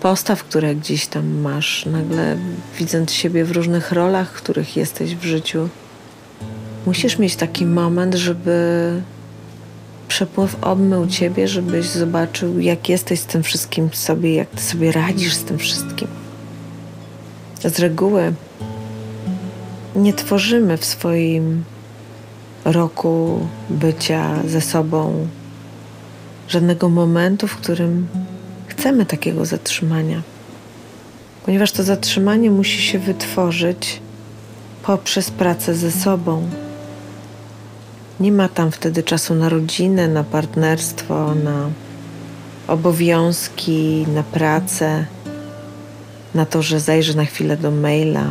[0.00, 2.36] postaw, które gdzieś tam masz, nagle
[2.78, 5.68] widząc siebie w różnych rolach, których jesteś w życiu,
[6.86, 9.02] musisz mieć taki moment, żeby
[10.10, 15.34] przepływ obmył ciebie, żebyś zobaczył, jak jesteś z tym wszystkim sobie, jak ty sobie radzisz
[15.34, 16.08] z tym wszystkim.
[17.60, 18.32] Z reguły
[19.96, 21.64] nie tworzymy w swoim
[22.64, 25.26] roku bycia ze sobą
[26.48, 28.06] żadnego momentu, w którym
[28.66, 30.22] chcemy takiego zatrzymania,
[31.46, 34.00] ponieważ to zatrzymanie musi się wytworzyć
[34.82, 36.48] poprzez pracę ze sobą.
[38.20, 41.70] Nie ma tam wtedy czasu na rodzinę, na partnerstwo, na
[42.68, 45.06] obowiązki, na pracę,
[46.34, 48.26] na to, że zajrzę na chwilę do maila,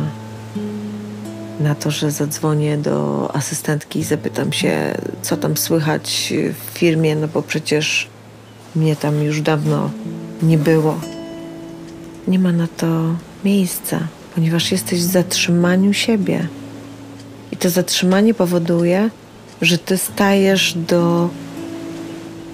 [1.60, 7.28] na to, że zadzwonię do asystentki i zapytam się, co tam słychać w firmie, no
[7.28, 8.08] bo przecież
[8.76, 9.90] mnie tam już dawno
[10.42, 11.00] nie było.
[12.28, 12.86] Nie ma na to
[13.44, 14.00] miejsca,
[14.34, 16.48] ponieważ jesteś w zatrzymaniu siebie.
[17.52, 19.10] I to zatrzymanie powoduje,
[19.62, 21.30] że ty stajesz do,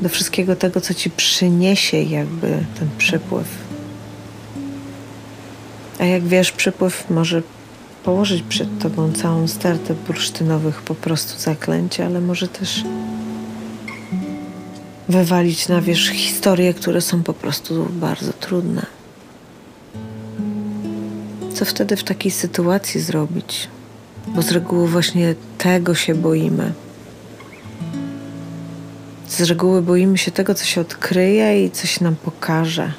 [0.03, 3.47] do wszystkiego tego, co ci przyniesie, jakby ten przepływ.
[5.99, 7.43] A jak wiesz, przepływ może
[8.05, 12.85] położyć przed tobą całą stertę bursztynowych po prostu zaklęć, ale może też
[15.09, 18.87] wywalić na wierzch historie, które są po prostu bardzo trudne.
[21.55, 23.69] Co wtedy w takiej sytuacji zrobić?
[24.27, 26.73] Bo z reguły właśnie tego się boimy.
[29.29, 32.93] Z reguły boimy się tego, co się odkryje i co się nam pokaże.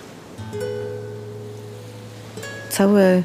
[2.69, 3.23] Cały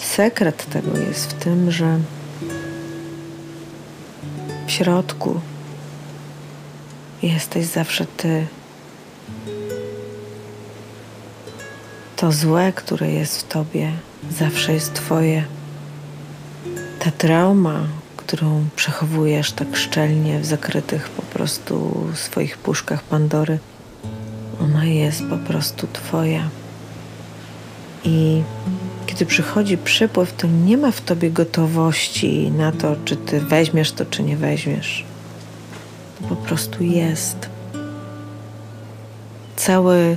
[0.00, 1.98] sekret tego jest w tym, że
[4.66, 5.40] w środku
[7.22, 8.46] jesteś zawsze ty.
[12.16, 13.92] To złe, które jest w tobie,
[14.38, 15.44] zawsze jest twoje.
[16.98, 17.86] Ta trauma,
[18.26, 23.58] którą przechowujesz tak szczelnie w zakrytych po prostu swoich puszkach Pandory,
[24.60, 26.48] ona jest po prostu twoja.
[28.04, 28.42] I
[29.06, 34.06] kiedy przychodzi przypływ, to nie ma w tobie gotowości na to, czy ty weźmiesz to,
[34.06, 35.04] czy nie weźmiesz.
[36.20, 37.48] To po prostu jest.
[39.56, 40.16] Cały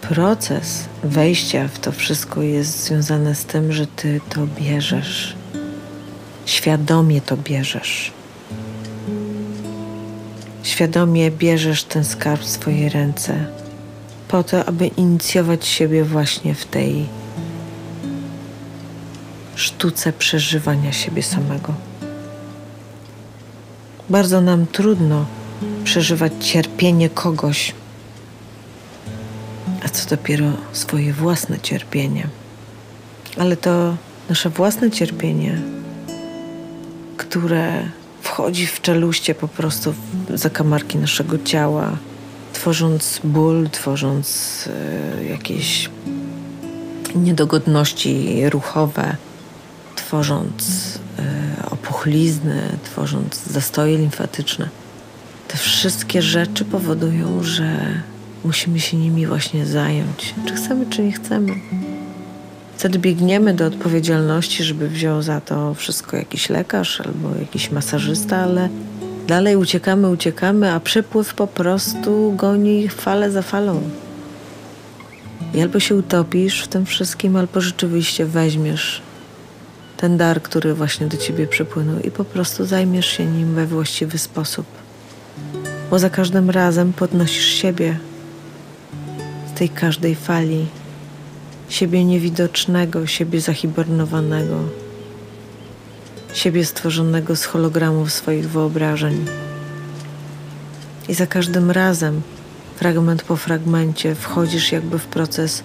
[0.00, 5.39] proces wejścia w to wszystko jest związany z tym, że ty to bierzesz.
[6.50, 8.12] Świadomie to bierzesz.
[10.62, 13.46] Świadomie bierzesz ten skarb w swoje ręce
[14.28, 17.06] po to, aby inicjować siebie właśnie w tej
[19.54, 21.74] sztuce przeżywania siebie samego.
[24.08, 25.26] Bardzo nam trudno
[25.84, 27.74] przeżywać cierpienie kogoś,
[29.84, 32.26] a co dopiero swoje własne cierpienie.
[33.38, 33.96] Ale to
[34.28, 35.79] nasze własne cierpienie,
[37.30, 37.82] które
[38.22, 39.94] wchodzi w czeluście po prostu
[40.28, 41.96] w zakamarki naszego ciała,
[42.52, 44.68] tworząc ból, tworząc
[45.20, 45.90] y, jakieś
[47.14, 49.16] niedogodności ruchowe,
[49.96, 50.98] tworząc
[51.70, 54.68] opuchlizny, tworząc zastoje limfatyczne.
[55.48, 57.86] Te wszystkie rzeczy powodują, że
[58.44, 61.54] musimy się nimi właśnie zająć, czy chcemy, czy nie chcemy.
[62.80, 68.68] Wtedy biegniemy do odpowiedzialności, żeby wziął za to wszystko jakiś lekarz albo jakiś masażysta, ale
[69.26, 73.82] dalej uciekamy, uciekamy, a przepływ po prostu goni falę za falą.
[75.54, 79.02] I albo się utopisz w tym wszystkim, albo rzeczywiście weźmiesz
[79.96, 84.18] ten dar, który właśnie do ciebie przepłynął i po prostu zajmiesz się nim we właściwy
[84.18, 84.66] sposób.
[85.90, 87.98] Bo za każdym razem podnosisz siebie
[89.54, 90.66] z tej każdej fali,
[91.70, 94.56] siebie niewidocznego, siebie zahibernowanego,
[96.32, 99.26] siebie stworzonego z hologramów swoich wyobrażeń.
[101.08, 102.22] I za każdym razem,
[102.76, 105.62] fragment po fragmencie, wchodzisz jakby w proces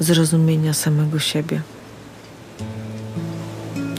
[0.00, 1.60] zrozumienia samego siebie.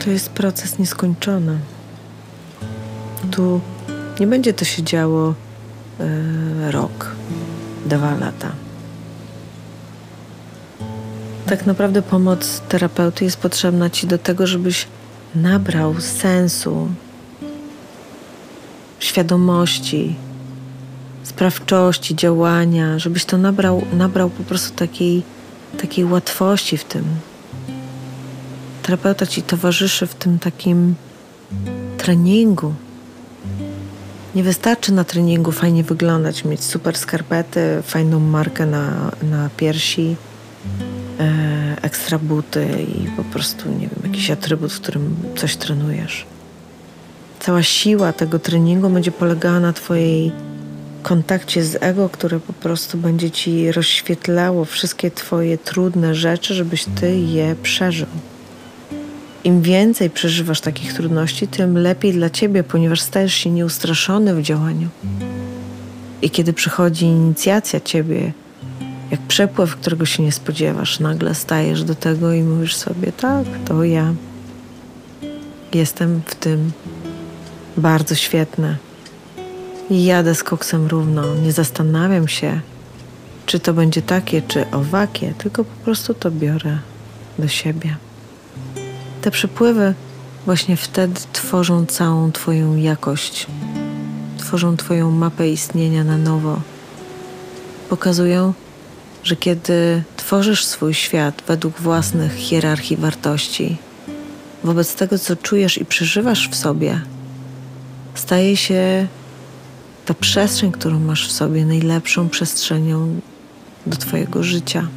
[0.06, 1.60] To jest proces nieskończony.
[3.32, 3.62] Tu
[4.20, 5.34] nie będzie to się działo
[6.00, 7.12] e, rok,
[7.86, 8.67] dwa lata.
[11.48, 14.88] Tak naprawdę pomoc terapeuty jest potrzebna ci do tego, żebyś
[15.36, 16.88] nabrał sensu,
[19.00, 20.16] świadomości,
[21.24, 25.24] sprawczości, działania, żebyś to nabrał, nabrał po prostu takiej,
[25.82, 27.04] takiej łatwości w tym.
[28.84, 30.96] Terapeuta ci towarzyszy w tym takim
[31.98, 32.74] treningu.
[34.36, 40.16] Nie wystarczy na treningu fajnie wyglądać, mieć super skarpety, fajną markę na, na piersi,
[41.82, 46.26] ekstra buty i po prostu, nie wiem, jakiś atrybut, w którym coś trenujesz.
[47.40, 50.32] Cała siła tego treningu będzie polegała na Twojej
[51.04, 57.20] kontakcie z ego, które po prostu będzie Ci rozświetlało wszystkie Twoje trudne rzeczy, żebyś Ty
[57.20, 58.08] je przeżył.
[59.44, 64.90] Im więcej przeżywasz takich trudności, tym lepiej dla ciebie, ponieważ stajesz się nieustraszony w działaniu.
[66.22, 68.32] I kiedy przychodzi inicjacja ciebie,
[69.12, 73.84] jak przepływ, którego się nie spodziewasz, nagle stajesz do tego i mówisz sobie: Tak, to
[73.84, 74.14] ja.
[75.74, 76.72] Jestem w tym
[77.78, 78.78] bardzo świetne.
[79.90, 81.36] I jadę z koksem równo.
[81.36, 82.62] Nie zastanawiam się,
[83.46, 86.78] czy to będzie takie, czy owakie, tylko po prostu to biorę
[87.40, 87.96] do siebie.
[89.22, 89.94] Te przepływy
[90.46, 93.48] właśnie wtedy tworzą całą Twoją jakość,
[94.38, 96.62] tworzą Twoją mapę istnienia na nowo.
[97.90, 98.54] Pokazują,
[99.28, 103.78] że kiedy tworzysz swój świat według własnych hierarchii wartości,
[104.64, 107.02] wobec tego, co czujesz i przeżywasz w sobie,
[108.16, 109.08] staje się
[110.06, 113.20] ta przestrzeń, którą masz w sobie, najlepszą przestrzenią
[113.88, 114.88] do Twojego życia.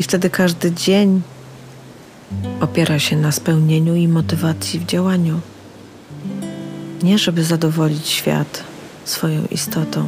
[0.00, 1.22] I wtedy każdy dzień
[2.60, 5.40] opiera się na spełnieniu i motywacji w działaniu.
[7.02, 8.64] Nie żeby zadowolić świat
[9.04, 10.04] swoją istotą,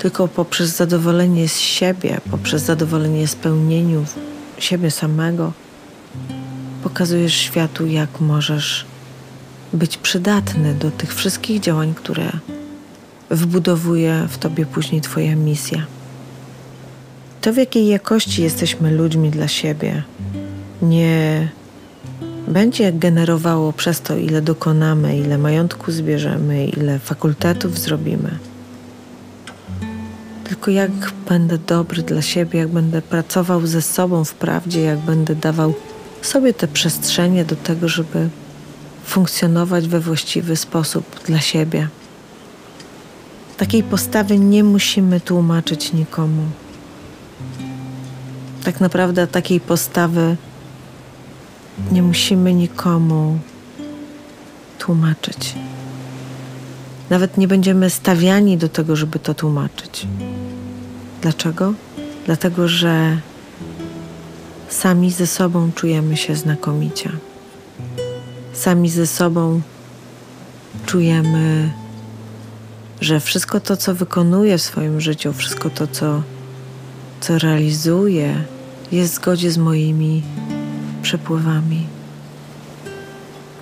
[0.00, 4.04] tylko poprzez zadowolenie z siebie, poprzez zadowolenie spełnieniu
[4.58, 5.52] siebie samego,
[6.82, 8.86] pokazujesz światu, jak możesz
[9.72, 12.30] być przydatny do tych wszystkich działań, które
[13.30, 15.86] wbudowuje w tobie później Twoja misja.
[17.40, 20.02] To, w jakiej jakości jesteśmy ludźmi dla siebie,
[20.82, 21.48] nie
[22.48, 28.49] będzie generowało przez to, ile dokonamy, ile majątku zbierzemy, ile fakultetów zrobimy.
[30.50, 30.90] Tylko jak
[31.28, 35.74] będę dobry dla siebie, jak będę pracował ze sobą w prawdzie, jak będę dawał
[36.22, 38.28] sobie te przestrzenie do tego, żeby
[39.04, 41.88] funkcjonować we właściwy sposób dla siebie.
[43.56, 46.42] Takiej postawy nie musimy tłumaczyć nikomu.
[48.64, 50.36] Tak naprawdę takiej postawy
[51.92, 53.38] nie musimy nikomu
[54.78, 55.54] tłumaczyć.
[57.10, 60.06] Nawet nie będziemy stawiani do tego, żeby to tłumaczyć.
[61.22, 61.74] Dlaczego?
[62.26, 63.20] Dlatego, że
[64.68, 67.10] sami ze sobą czujemy się znakomicie.
[68.52, 69.60] Sami ze sobą
[70.86, 71.72] czujemy,
[73.00, 76.22] że wszystko to, co wykonuję w swoim życiu, wszystko to, co,
[77.20, 78.44] co realizuję,
[78.92, 80.22] jest w zgodzie z moimi
[81.02, 81.86] przepływami.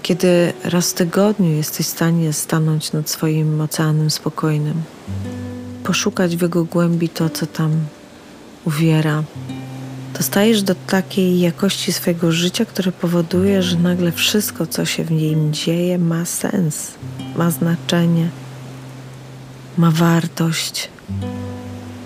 [0.08, 4.82] Kiedy raz w tygodniu jesteś w stanie stanąć nad swoim oceanem spokojnym,
[5.84, 7.70] poszukać w jego głębi to, co tam
[8.64, 9.22] uwiera,
[10.12, 15.10] to stajesz do takiej jakości swojego życia, które powoduje, że nagle wszystko, co się w
[15.10, 16.92] nim dzieje, ma sens,
[17.36, 18.28] ma znaczenie,
[19.78, 20.88] ma wartość,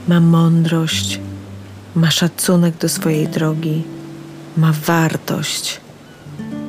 [0.09, 1.21] ma mądrość,
[1.95, 3.83] ma szacunek do swojej drogi
[4.57, 5.82] ma wartość.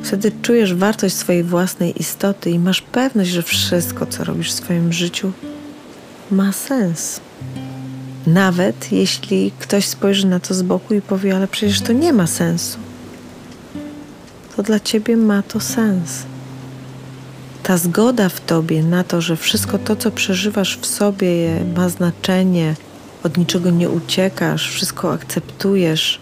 [0.04, 4.93] Wtedy czujesz wartość swojej własnej istoty i masz pewność, że wszystko, co robisz w swoim
[4.93, 5.32] życiu,
[6.32, 7.20] ma sens.
[8.28, 12.28] Nawet jeśli ktoś spojrzy na to z boku i powie, ale przecież to nie ma
[12.28, 12.78] sensu,
[14.56, 16.24] to dla ciebie ma to sens.
[17.64, 22.76] Ta zgoda w tobie na to, że wszystko to, co przeżywasz w sobie, ma znaczenie,
[23.24, 26.20] od niczego nie uciekasz, wszystko akceptujesz,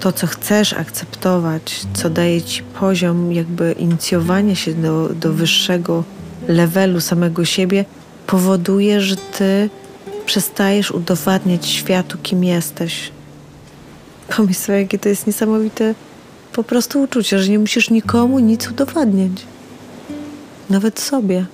[0.00, 6.04] to, co chcesz akceptować, co daje ci poziom jakby inicjowania się do, do wyższego
[6.48, 7.84] levelu samego siebie,
[8.26, 9.70] powoduje, że ty
[10.26, 13.10] przestajesz udowadniać światu, kim jesteś.
[14.36, 15.94] Pomyśl sobie, jakie to jest niesamowite
[16.52, 19.32] po prostu uczucie, że nie musisz nikomu nic udowadniać.
[20.70, 21.46] Nawet sobie.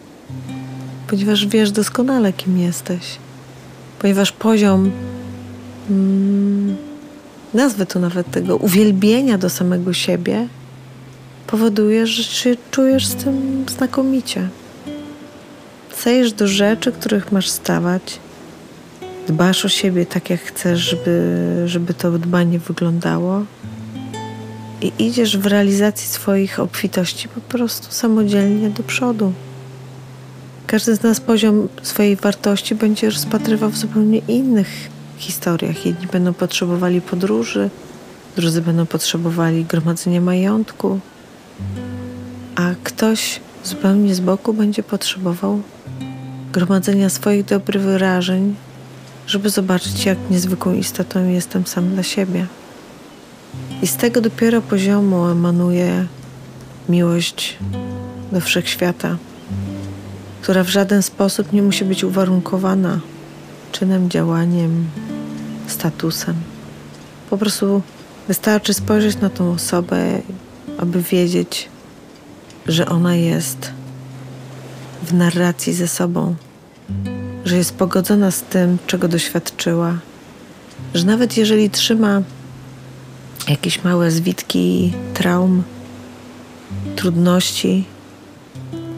[1.07, 3.19] Ponieważ wiesz doskonale, kim jesteś.
[3.99, 4.91] Ponieważ poziom,
[5.91, 6.86] mm,
[7.55, 10.49] nazwę to nawet tego, uwielbienia do samego siebie
[11.47, 14.49] powoduje, że się czujesz z tym znakomicie.
[15.97, 18.19] Sejesz do rzeczy, których masz stawać,
[19.29, 23.45] dbasz o siebie tak, jak chcesz, żeby, żeby to dbanie wyglądało
[24.81, 29.33] i idziesz w realizacji swoich obfitości po prostu samodzielnie do przodu.
[30.67, 34.69] Każdy z nas poziom swojej wartości będzie rozpatrywał w zupełnie innych
[35.19, 35.87] historiach.
[35.87, 37.71] Jedni będą potrzebowali podróży,
[38.37, 41.01] drudzy będą potrzebowali gromadzenia majątku,
[42.55, 45.63] a ktoś zupełnie z boku będzie potrzebował
[46.53, 48.55] gromadzenia swoich dobrych wyrażeń,
[49.27, 52.47] żeby zobaczyć, jak niezwykłą istotą jestem sam dla siebie.
[53.83, 56.07] I z tego dopiero poziomu emanuje
[56.89, 57.57] miłość
[58.33, 59.17] do wszechświata,
[60.43, 63.01] która w żaden sposób nie musi być uwarunkowana
[63.73, 64.87] czynem, działaniem,
[65.67, 66.35] statusem.
[67.31, 67.83] Po prostu
[68.29, 70.21] wystarczy spojrzeć na tą osobę,
[70.79, 71.69] aby wiedzieć,
[72.67, 73.71] że ona jest
[75.03, 76.35] w narracji ze sobą,
[77.45, 79.99] że jest pogodzona z tym, czego doświadczyła,
[80.95, 82.23] że nawet jeżeli trzyma
[83.49, 85.63] jakieś małe zwitki traum,
[86.97, 87.85] trudności,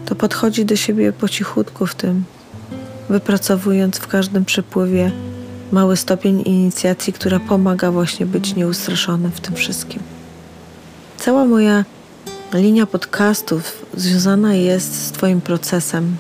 [0.07, 2.25] to podchodzi do siebie po cichutku w tym,
[3.09, 5.11] wypracowując w każdym przepływie
[5.73, 10.03] mały stopień inicjacji, która pomaga właśnie być nieustraszonym w tym wszystkim.
[11.17, 11.85] Cała moja
[12.55, 16.17] linia podcastów związana jest z Twoim procesem.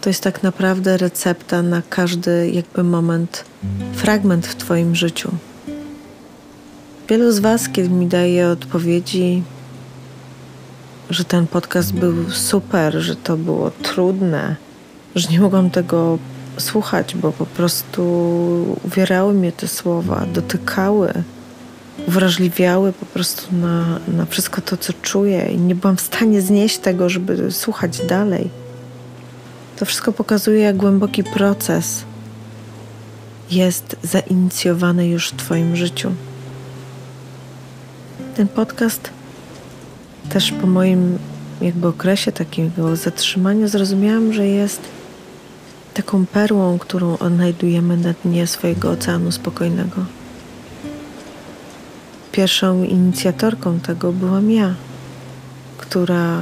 [0.00, 3.44] To jest tak naprawdę recepta na każdy jakby moment,
[3.94, 5.30] fragment w Twoim życiu.
[7.08, 9.42] Wielu z Was, kiedy mi daje odpowiedzi,
[11.10, 14.56] że ten podcast był super, że to było trudne,
[15.14, 16.18] że nie mogłam tego
[16.58, 18.02] słuchać, bo po prostu
[18.84, 21.12] uwierały mnie te słowa, dotykały,
[22.08, 26.78] uwrażliwiały po prostu na, na wszystko to, co czuję, i nie byłam w stanie znieść
[26.78, 28.50] tego, żeby słuchać dalej.
[29.76, 32.04] To wszystko pokazuje, jak głęboki proces
[33.50, 36.12] jest zainicjowany już w Twoim życiu.
[38.36, 39.10] Ten podcast
[40.28, 41.18] też po moim
[41.60, 44.80] jakby okresie takiego zatrzymania zrozumiałam, że jest
[45.96, 50.04] taką perłą, którą odnajdujemy na dnie swojego oceanu spokojnego.
[52.32, 54.74] Pierwszą inicjatorką tego byłam ja,
[55.78, 56.40] która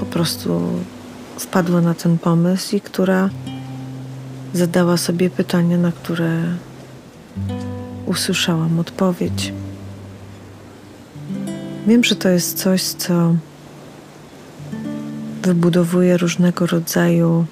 [0.00, 0.62] po prostu
[1.38, 3.30] wpadła na ten pomysł i która
[4.52, 6.42] zadała sobie pytania, na które
[8.06, 9.52] usłyszałam odpowiedź.
[11.86, 13.34] Wiem, że to jest coś, co
[15.42, 17.46] wybudowuje różnego rodzaju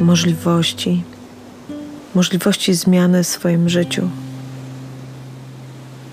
[0.00, 1.02] możliwości,
[2.14, 4.08] możliwości zmiany w swoim życiu.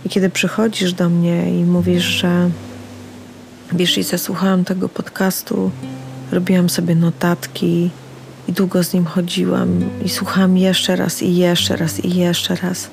[0.06, 2.50] I kiedy przychodzisz do mnie i mówisz, że
[3.74, 5.72] wiesz, i zasłuchałam tego podcastu,
[6.32, 7.90] robiłam sobie notatki
[8.48, 9.70] i długo z nim chodziłam
[10.06, 12.90] i słuchałam jeszcze raz i jeszcze raz i jeszcze raz,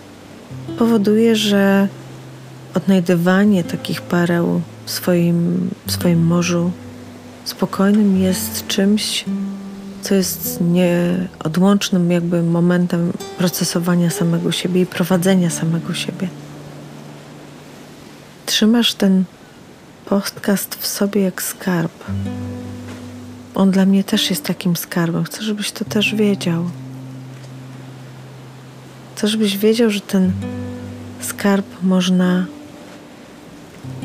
[0.78, 1.88] powoduje, że
[2.74, 6.70] odnajdywanie takich pareł w swoim, w swoim morzu
[7.44, 9.24] spokojnym jest czymś,
[10.02, 16.28] co jest nieodłącznym jakby momentem procesowania samego siebie i prowadzenia samego siebie.
[18.46, 19.24] Trzymasz ten
[20.04, 22.04] podcast w sobie jak skarb.
[23.54, 25.24] On dla mnie też jest takim skarbem.
[25.24, 26.70] Chcę, żebyś to też wiedział.
[29.14, 30.32] Chcę, żebyś wiedział, że ten
[31.20, 32.46] skarb można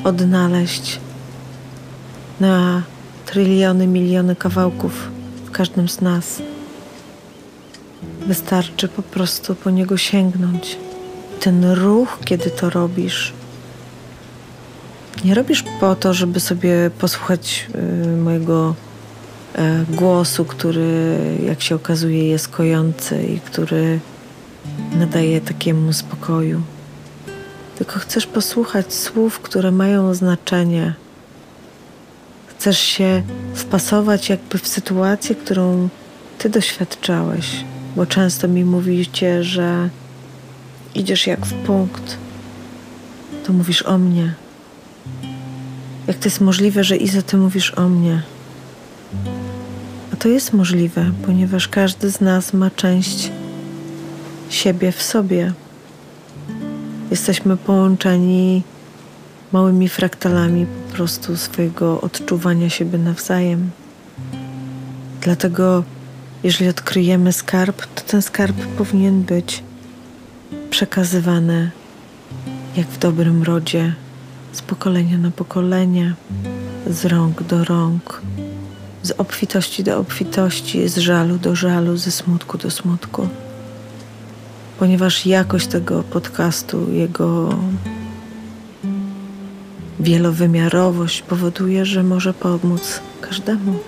[0.04, 1.00] odnaleźć
[2.40, 2.82] na
[3.26, 5.13] tryliony, miliony kawałków
[5.54, 6.42] każdym z nas.
[8.28, 10.78] Wystarczy po prostu po niego sięgnąć.
[11.40, 13.34] Ten ruch, kiedy to robisz,
[15.26, 17.68] nie robisz po to, żeby sobie posłuchać
[18.16, 18.76] y, mojego
[19.56, 24.00] y, głosu, który, jak się okazuje, jest kojący i który
[24.96, 26.62] nadaje takiemu spokoju.
[27.78, 30.94] Tylko chcesz posłuchać słów, które mają znaczenie.
[32.64, 35.90] Chcesz się wpasować jakby w sytuację, którą
[36.38, 37.64] ty doświadczałeś,
[37.96, 39.90] bo często mi mówicie, że
[40.96, 42.18] idziesz jak w punkt,
[43.46, 44.34] to mówisz o mnie.
[46.08, 48.22] Jak to jest możliwe, że Iza, ty mówisz o mnie?
[50.14, 53.32] A to jest możliwe, ponieważ każdy z nas ma część
[54.50, 55.54] siebie w sobie.
[57.12, 58.64] Jesteśmy połączeni
[59.54, 63.70] małymi fraktalami po prostu swojego odczuwania siebie nawzajem.
[65.22, 65.84] Dlatego,
[66.44, 69.64] jeżeli odkryjemy skarb, to ten skarb powinien być
[70.70, 71.72] przekazywany
[72.78, 73.94] jak w dobrym rodzie,
[74.52, 76.14] z pokolenia na pokolenie,
[76.88, 78.22] z rąk do rąk,
[79.04, 83.28] z obfitości do obfitości, z żalu do żalu, ze smutku do smutku.
[84.80, 87.56] Ponieważ jakość tego podcastu, jego
[90.04, 93.80] wielowymiarowość powoduje, że może pomóc każdemu.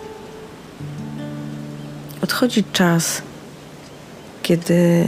[2.21, 3.21] Odchodzi czas,
[4.43, 5.05] kiedy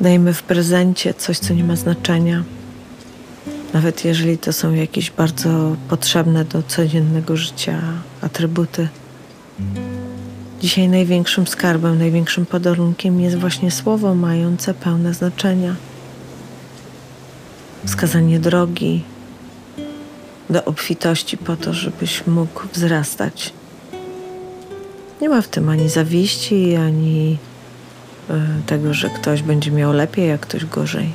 [0.00, 2.42] dajemy w prezencie coś, co nie ma znaczenia.
[3.72, 7.80] Nawet jeżeli to są jakieś bardzo potrzebne do codziennego życia
[8.20, 8.88] atrybuty.
[10.60, 15.74] Dzisiaj największym skarbem, największym podarunkiem jest właśnie słowo mające pełne znaczenia.
[17.86, 19.04] Wskazanie drogi
[20.50, 23.52] do obfitości po to, żebyś mógł wzrastać.
[25.20, 27.38] Nie ma w tym ani zawiści, ani
[28.30, 31.12] e, tego, że ktoś będzie miał lepiej, a ktoś gorzej.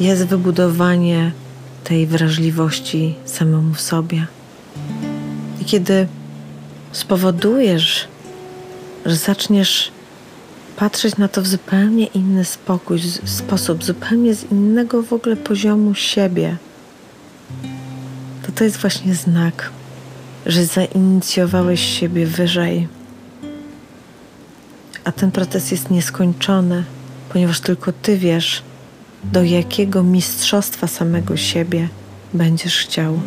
[0.00, 1.32] Jest wybudowanie
[1.84, 4.26] tej wrażliwości samemu w sobie.
[5.60, 6.06] I kiedy
[6.92, 8.08] spowodujesz,
[9.06, 9.92] że zaczniesz
[10.76, 16.56] patrzeć na to w zupełnie inny spokój, sposób, zupełnie z innego w ogóle poziomu siebie,
[18.54, 19.70] to jest właśnie znak,
[20.46, 22.88] że zainicjowałeś siebie wyżej.
[25.04, 26.84] A ten proces jest nieskończony,
[27.28, 28.62] ponieważ tylko ty wiesz,
[29.24, 31.88] do jakiego mistrzostwa samego siebie
[32.34, 33.20] będziesz chciał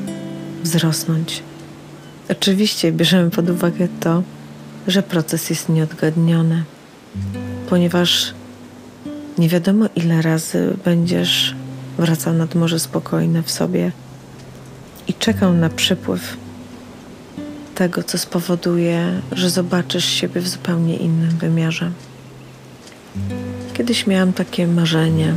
[0.63, 1.43] wzrosnąć.
[2.29, 4.23] Oczywiście bierzemy pod uwagę to,
[4.87, 6.63] że proces jest nieodgadniony,
[7.69, 8.33] ponieważ
[9.37, 11.55] nie wiadomo ile razy będziesz
[11.97, 13.91] wracał nad Morze Spokojne w sobie
[15.07, 16.37] i czekał na przypływ
[17.75, 21.91] tego, co spowoduje, że zobaczysz siebie w zupełnie innym wymiarze.
[23.73, 25.33] Kiedyś miałam takie marzenie,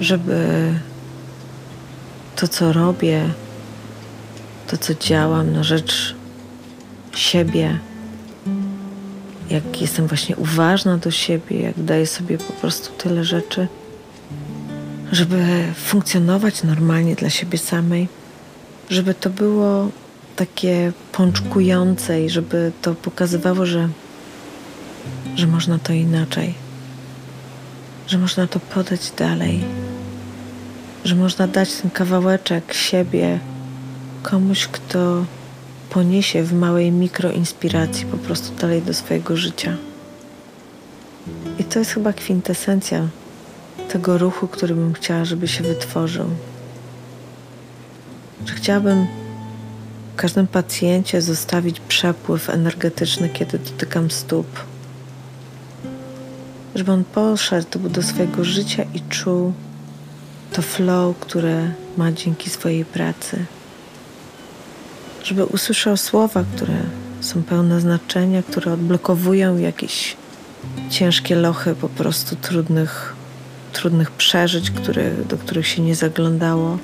[0.00, 0.68] żeby
[2.36, 3.28] to, co robię,
[4.66, 6.14] to, co działam na rzecz
[7.16, 7.78] siebie,
[9.50, 13.68] jak jestem właśnie uważna do siebie, jak daję sobie po prostu tyle rzeczy,
[15.12, 18.08] żeby funkcjonować normalnie dla siebie samej,
[18.90, 19.90] żeby to było
[20.36, 23.88] takie pączkujące i żeby to pokazywało, że,
[25.34, 26.54] że można to inaczej,
[28.06, 29.60] że można to podać dalej,
[31.04, 33.38] że można dać ten kawałeczek siebie
[34.22, 35.24] komuś, kto
[35.90, 39.76] poniesie w małej mikroinspiracji po prostu dalej do swojego życia.
[41.58, 43.08] I to jest chyba kwintesencja
[43.88, 46.26] tego ruchu, który bym chciała, żeby się wytworzył.
[48.46, 49.06] Że chciałabym
[50.12, 54.46] w każdym pacjencie zostawić przepływ energetyczny, kiedy dotykam stóp.
[56.74, 59.52] Żeby on poszedł do swojego życia i czuł
[60.52, 63.44] to flow, które ma dzięki swojej pracy.
[65.24, 66.74] Żeby usłyszał słowa, które
[67.20, 70.16] są pełne znaczenia, które odblokowują jakieś
[70.90, 73.11] ciężkie lochy po prostu trudnych
[73.72, 76.78] trudnych przeżyć, które, do których się nie zaglądało,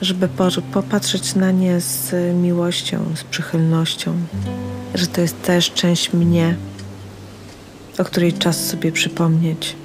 [0.00, 0.28] żeby
[0.72, 4.14] popatrzeć na nie z miłością, z przychylnością,
[4.94, 6.56] że to jest też część mnie,
[7.98, 9.76] o której czas sobie przypomnieć.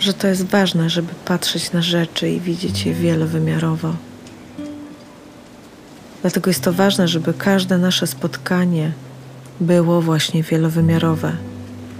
[0.00, 3.94] Że to jest ważne, żeby patrzeć na rzeczy i widzieć je wielowymiarowo.
[6.22, 8.92] Dlatego jest to ważne, żeby każde nasze spotkanie
[9.60, 11.32] było właśnie wielowymiarowe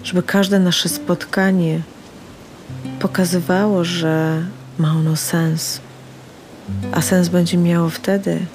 [0.06, 1.80] żeby każde nasze spotkanie
[3.00, 4.44] pokazywało, że
[4.78, 5.80] ma ono sens.
[6.92, 8.46] A sens będzie miało wtedy,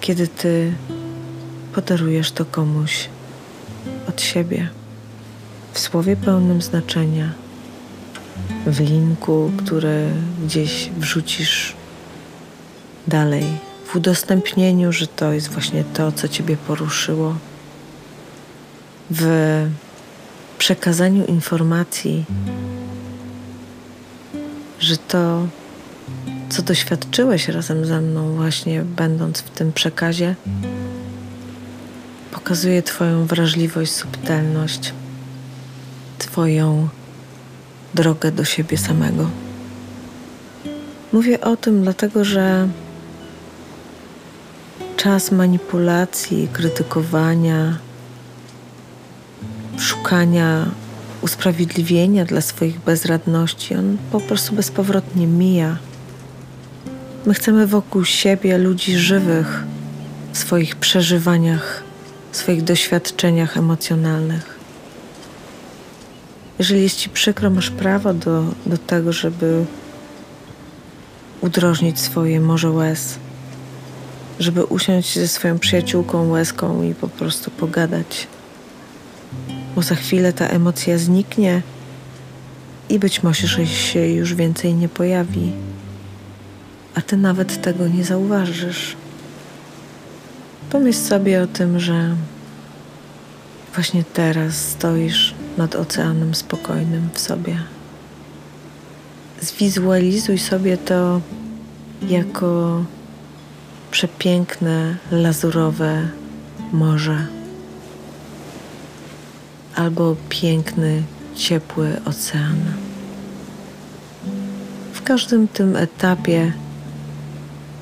[0.00, 0.72] kiedy ty
[1.74, 3.08] podarujesz to komuś
[4.08, 4.68] od siebie
[5.72, 7.32] w słowie pełnym znaczenia,
[8.66, 10.08] w linku, który
[10.44, 11.74] gdzieś wrzucisz
[13.06, 13.44] dalej,
[13.86, 17.34] w udostępnieniu, że to jest właśnie to, co Ciebie poruszyło,
[19.10, 19.26] w
[20.62, 22.24] przekazaniu informacji,
[24.80, 25.46] że to,
[26.48, 30.34] co doświadczyłeś razem ze mną, właśnie będąc w tym przekazie,
[32.30, 34.92] pokazuje Twoją wrażliwość, subtelność,
[36.18, 36.88] Twoją
[37.94, 39.30] drogę do siebie samego.
[41.12, 42.68] Mówię o tym dlatego, że
[44.96, 47.78] czas manipulacji, krytykowania,
[49.78, 50.66] szukania
[51.22, 55.76] usprawiedliwienia dla swoich bezradności, on po prostu bezpowrotnie mija.
[57.26, 59.64] My chcemy wokół siebie ludzi żywych
[60.32, 61.82] w swoich przeżywaniach,
[62.32, 64.58] w swoich doświadczeniach emocjonalnych.
[66.58, 69.64] Jeżeli jest ci przykro, masz prawo do, do tego, żeby
[71.40, 73.18] udrożnić swoje morze łez,
[74.38, 78.26] żeby usiąść ze swoją przyjaciółką łezką i po prostu pogadać.
[79.76, 81.62] Bo za chwilę ta emocja zniknie
[82.88, 85.52] i być może się już więcej nie pojawi,
[86.94, 88.96] a ty nawet tego nie zauważysz.
[90.70, 92.16] Pomyśl sobie o tym, że
[93.74, 97.56] właśnie teraz stoisz nad oceanem spokojnym w sobie.
[99.40, 101.20] Zwizualizuj sobie to
[102.08, 102.84] jako
[103.90, 106.08] przepiękne, lazurowe
[106.72, 107.41] morze
[109.74, 111.02] albo piękny,
[111.34, 112.56] ciepły ocean.
[114.92, 116.52] W każdym tym etapie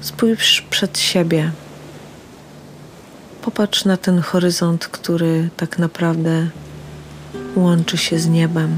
[0.00, 1.50] spójrz przed siebie.
[3.42, 6.48] Popatrz na ten horyzont, który tak naprawdę
[7.56, 8.76] łączy się z niebem.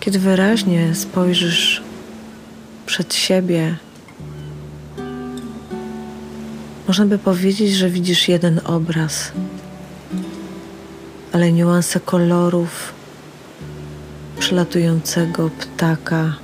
[0.00, 1.82] Kiedy wyraźnie spojrzysz
[2.86, 3.76] przed siebie,
[6.88, 9.32] można by powiedzieć, że widzisz jeden obraz,
[11.36, 12.92] ale niuanse kolorów
[14.38, 16.36] przylatującego ptaka,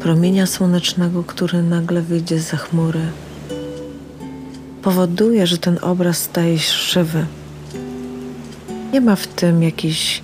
[0.00, 3.00] promienia słonecznego, który nagle wyjdzie za chmury,
[4.82, 7.26] powoduje, że ten obraz staje się żywy.
[8.92, 10.22] Nie ma w tym jakiejś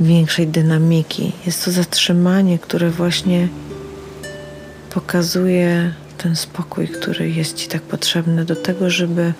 [0.00, 1.32] większej dynamiki.
[1.46, 3.48] Jest to zatrzymanie, które właśnie
[4.90, 9.32] pokazuje ten spokój, który jest Ci tak potrzebny do tego, żeby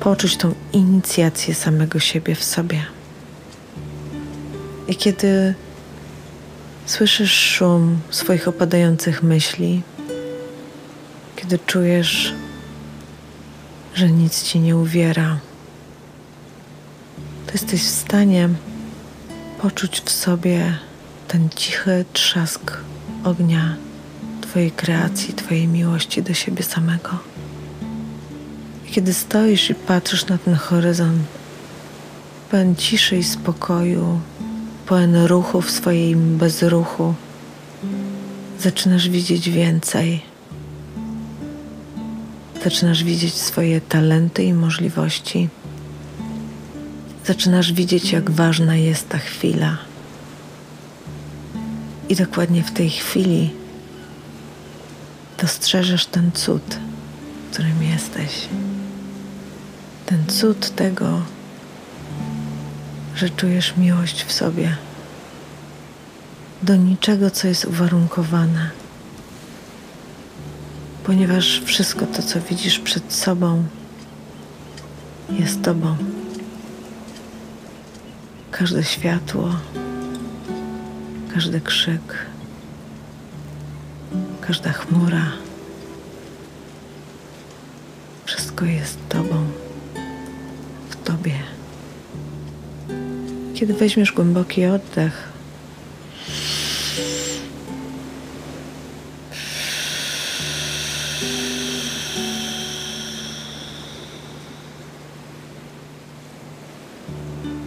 [0.00, 2.84] poczuć tą inicjację samego siebie w sobie.
[4.88, 5.54] I kiedy
[6.86, 9.82] słyszysz szum swoich opadających myśli,
[11.36, 12.34] kiedy czujesz,
[13.94, 15.38] że nic ci nie uwiera,
[17.46, 18.48] to jesteś w stanie
[19.62, 20.78] poczuć w sobie
[21.28, 22.78] ten cichy trzask
[23.24, 23.76] ognia
[24.40, 27.33] Twojej kreacji, Twojej miłości do siebie samego.
[28.94, 31.22] Kiedy stoisz i patrzysz na ten horyzont,
[32.50, 34.20] pełen ciszy i spokoju,
[34.86, 37.14] pełen ruchu w swoim bezruchu,
[38.60, 40.22] zaczynasz widzieć więcej.
[42.64, 45.48] Zaczynasz widzieć swoje talenty i możliwości.
[47.26, 49.78] Zaczynasz widzieć, jak ważna jest ta chwila.
[52.08, 53.50] I dokładnie w tej chwili
[55.40, 56.78] dostrzeżesz ten cud,
[57.50, 58.48] którym jesteś.
[60.06, 61.20] Ten cud tego,
[63.16, 64.76] że czujesz miłość w sobie
[66.62, 68.70] do niczego, co jest uwarunkowane,
[71.04, 73.64] ponieważ wszystko to, co widzisz przed sobą,
[75.30, 75.96] jest Tobą.
[78.50, 79.50] Każde światło,
[81.34, 82.26] każdy krzyk,
[84.40, 85.32] każda chmura,
[88.24, 89.46] wszystko jest Tobą,
[91.04, 91.38] Tobie.
[93.54, 95.28] Kiedy weźmiesz głęboki oddech,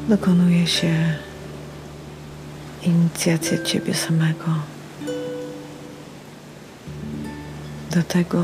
[0.10, 1.16] dokonuje się
[2.84, 4.46] inicjacja Ciebie samego
[7.92, 8.44] do tego,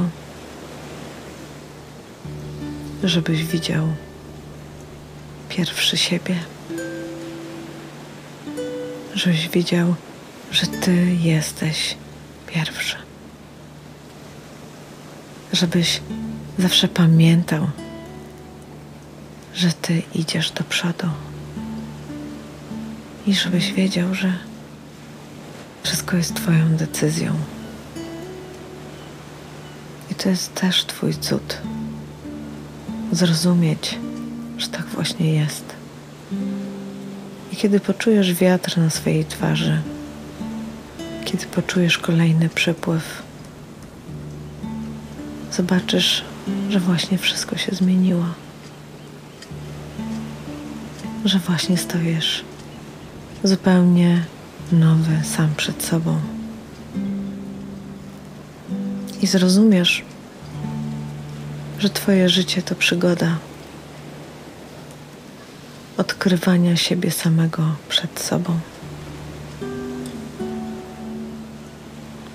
[3.04, 3.88] żebyś widział
[5.58, 6.36] pierwszy siebie,
[9.16, 9.96] żebyś widział,
[10.52, 11.98] że Ty jesteś
[12.48, 12.96] pierwszy,
[15.54, 16.02] żebyś
[16.60, 17.68] zawsze pamiętał,
[19.56, 21.08] że Ty idziesz do przodu
[23.28, 24.34] i żebyś wiedział, że
[25.84, 27.34] wszystko jest Twoją decyzją.
[30.12, 31.58] I to jest też Twój cud.
[33.12, 33.98] Zrozumieć,
[34.94, 35.64] właśnie jest.
[37.52, 39.82] I kiedy poczujesz wiatr na swojej twarzy,
[41.26, 43.24] kiedy poczujesz kolejny przepływ,
[45.52, 46.24] zobaczysz,
[46.70, 48.26] że właśnie wszystko się zmieniło.
[51.26, 52.44] Że właśnie stoisz
[53.44, 54.26] zupełnie
[54.72, 56.18] nowy sam przed sobą.
[59.22, 60.04] I zrozumiesz,
[61.80, 63.38] że Twoje życie to przygoda
[65.98, 68.60] odkrywania siebie samego przed sobą.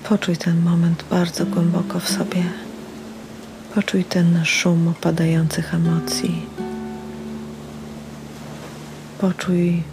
[0.03, 2.43] Poczuj ten moment bardzo głęboko w sobie.
[3.75, 6.45] Poczuj ten szum opadających emocji.
[9.19, 9.83] Poczuj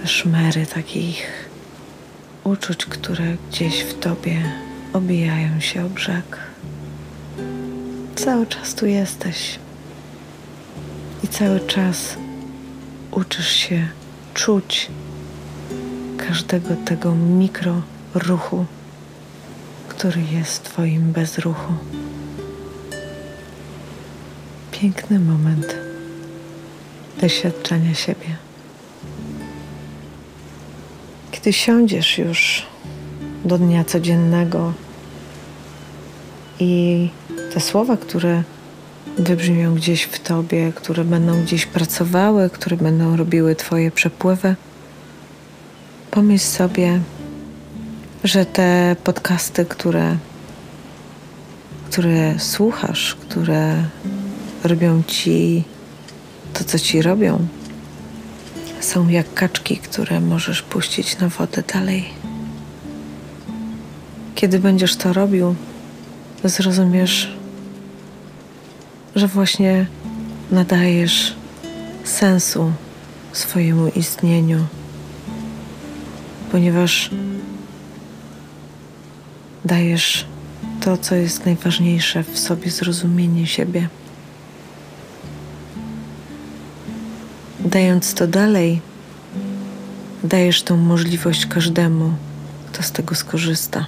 [0.00, 1.48] te szmery takich
[2.44, 4.52] uczuć, które gdzieś w tobie
[4.92, 6.38] obijają się o brzeg.
[8.16, 9.58] Cały czas tu jesteś
[11.24, 12.16] i cały czas
[13.10, 13.88] uczysz się
[14.34, 14.88] czuć
[16.16, 17.82] każdego tego mikro
[18.14, 18.64] ruchu,
[19.88, 21.72] który jest Twoim bezruchu.
[24.72, 25.76] Piękny moment
[27.20, 28.36] doświadczenia siebie.
[31.30, 32.66] Kiedy siądziesz już
[33.44, 34.72] do dnia codziennego
[36.60, 37.08] i
[37.54, 38.42] te słowa, które
[39.18, 44.54] wybrzmią gdzieś w tobie, które będą gdzieś pracowały, które będą robiły Twoje przepływy,
[46.10, 47.00] pomyśl sobie,
[48.24, 50.16] że te podcasty, które,
[51.90, 53.84] które słuchasz, które
[54.64, 55.64] robią ci
[56.52, 57.46] to, co ci robią,
[58.80, 62.04] są jak kaczki, które możesz puścić na wodę dalej.
[64.34, 65.54] Kiedy będziesz to robił,
[66.44, 67.37] zrozumiesz,
[69.18, 69.86] że właśnie
[70.50, 71.34] nadajesz
[72.04, 72.72] sensu
[73.32, 74.66] swojemu istnieniu,
[76.52, 77.10] ponieważ
[79.64, 80.26] dajesz
[80.80, 83.88] to, co jest najważniejsze w sobie, zrozumienie siebie.
[87.60, 88.80] Dając to dalej,
[90.24, 92.12] dajesz tą możliwość każdemu,
[92.72, 93.86] kto z tego skorzysta.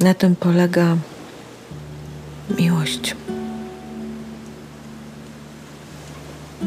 [0.00, 0.96] Na tym polega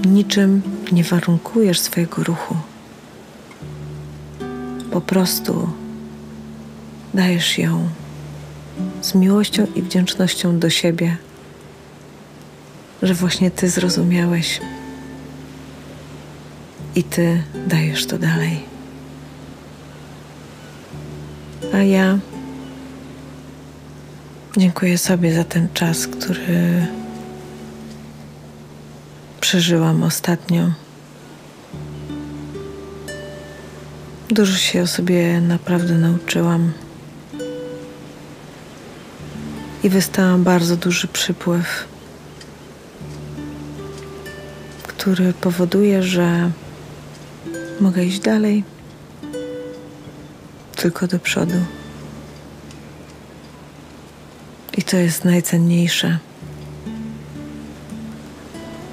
[0.06, 0.62] Niczym
[0.92, 2.56] nie warunkujesz swojego ruchu.
[4.92, 5.70] Po prostu
[7.14, 7.90] dajesz ją
[9.02, 11.18] z miłością i wdzięcznością do siebie,
[13.02, 14.62] że właśnie Ty zrozumiałeś
[16.96, 18.60] i Ty dajesz to dalej.
[21.74, 22.20] A ja
[24.58, 26.88] dziękuję sobie za ten czas, który
[29.42, 30.72] przeżyłam ostatnio.
[34.30, 36.72] Dużo się o sobie naprawdę nauczyłam.
[39.84, 41.88] I wystałam bardzo duży przypływ,
[44.88, 46.52] który powoduje, że
[47.80, 48.64] mogę iść dalej,
[50.76, 51.75] tylko do przodu.
[54.96, 56.18] To jest najcenniejsze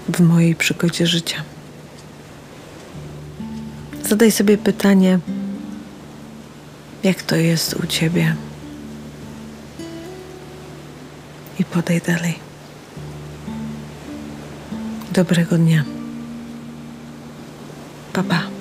[0.09, 1.42] w mojej przygodzie życia.
[4.09, 5.18] Zadaj sobie pytanie,
[7.03, 8.36] jak to jest u ciebie,
[11.59, 12.38] i podaj dalej.
[15.12, 15.84] Dobrego dnia.
[18.12, 18.51] Pa, pa.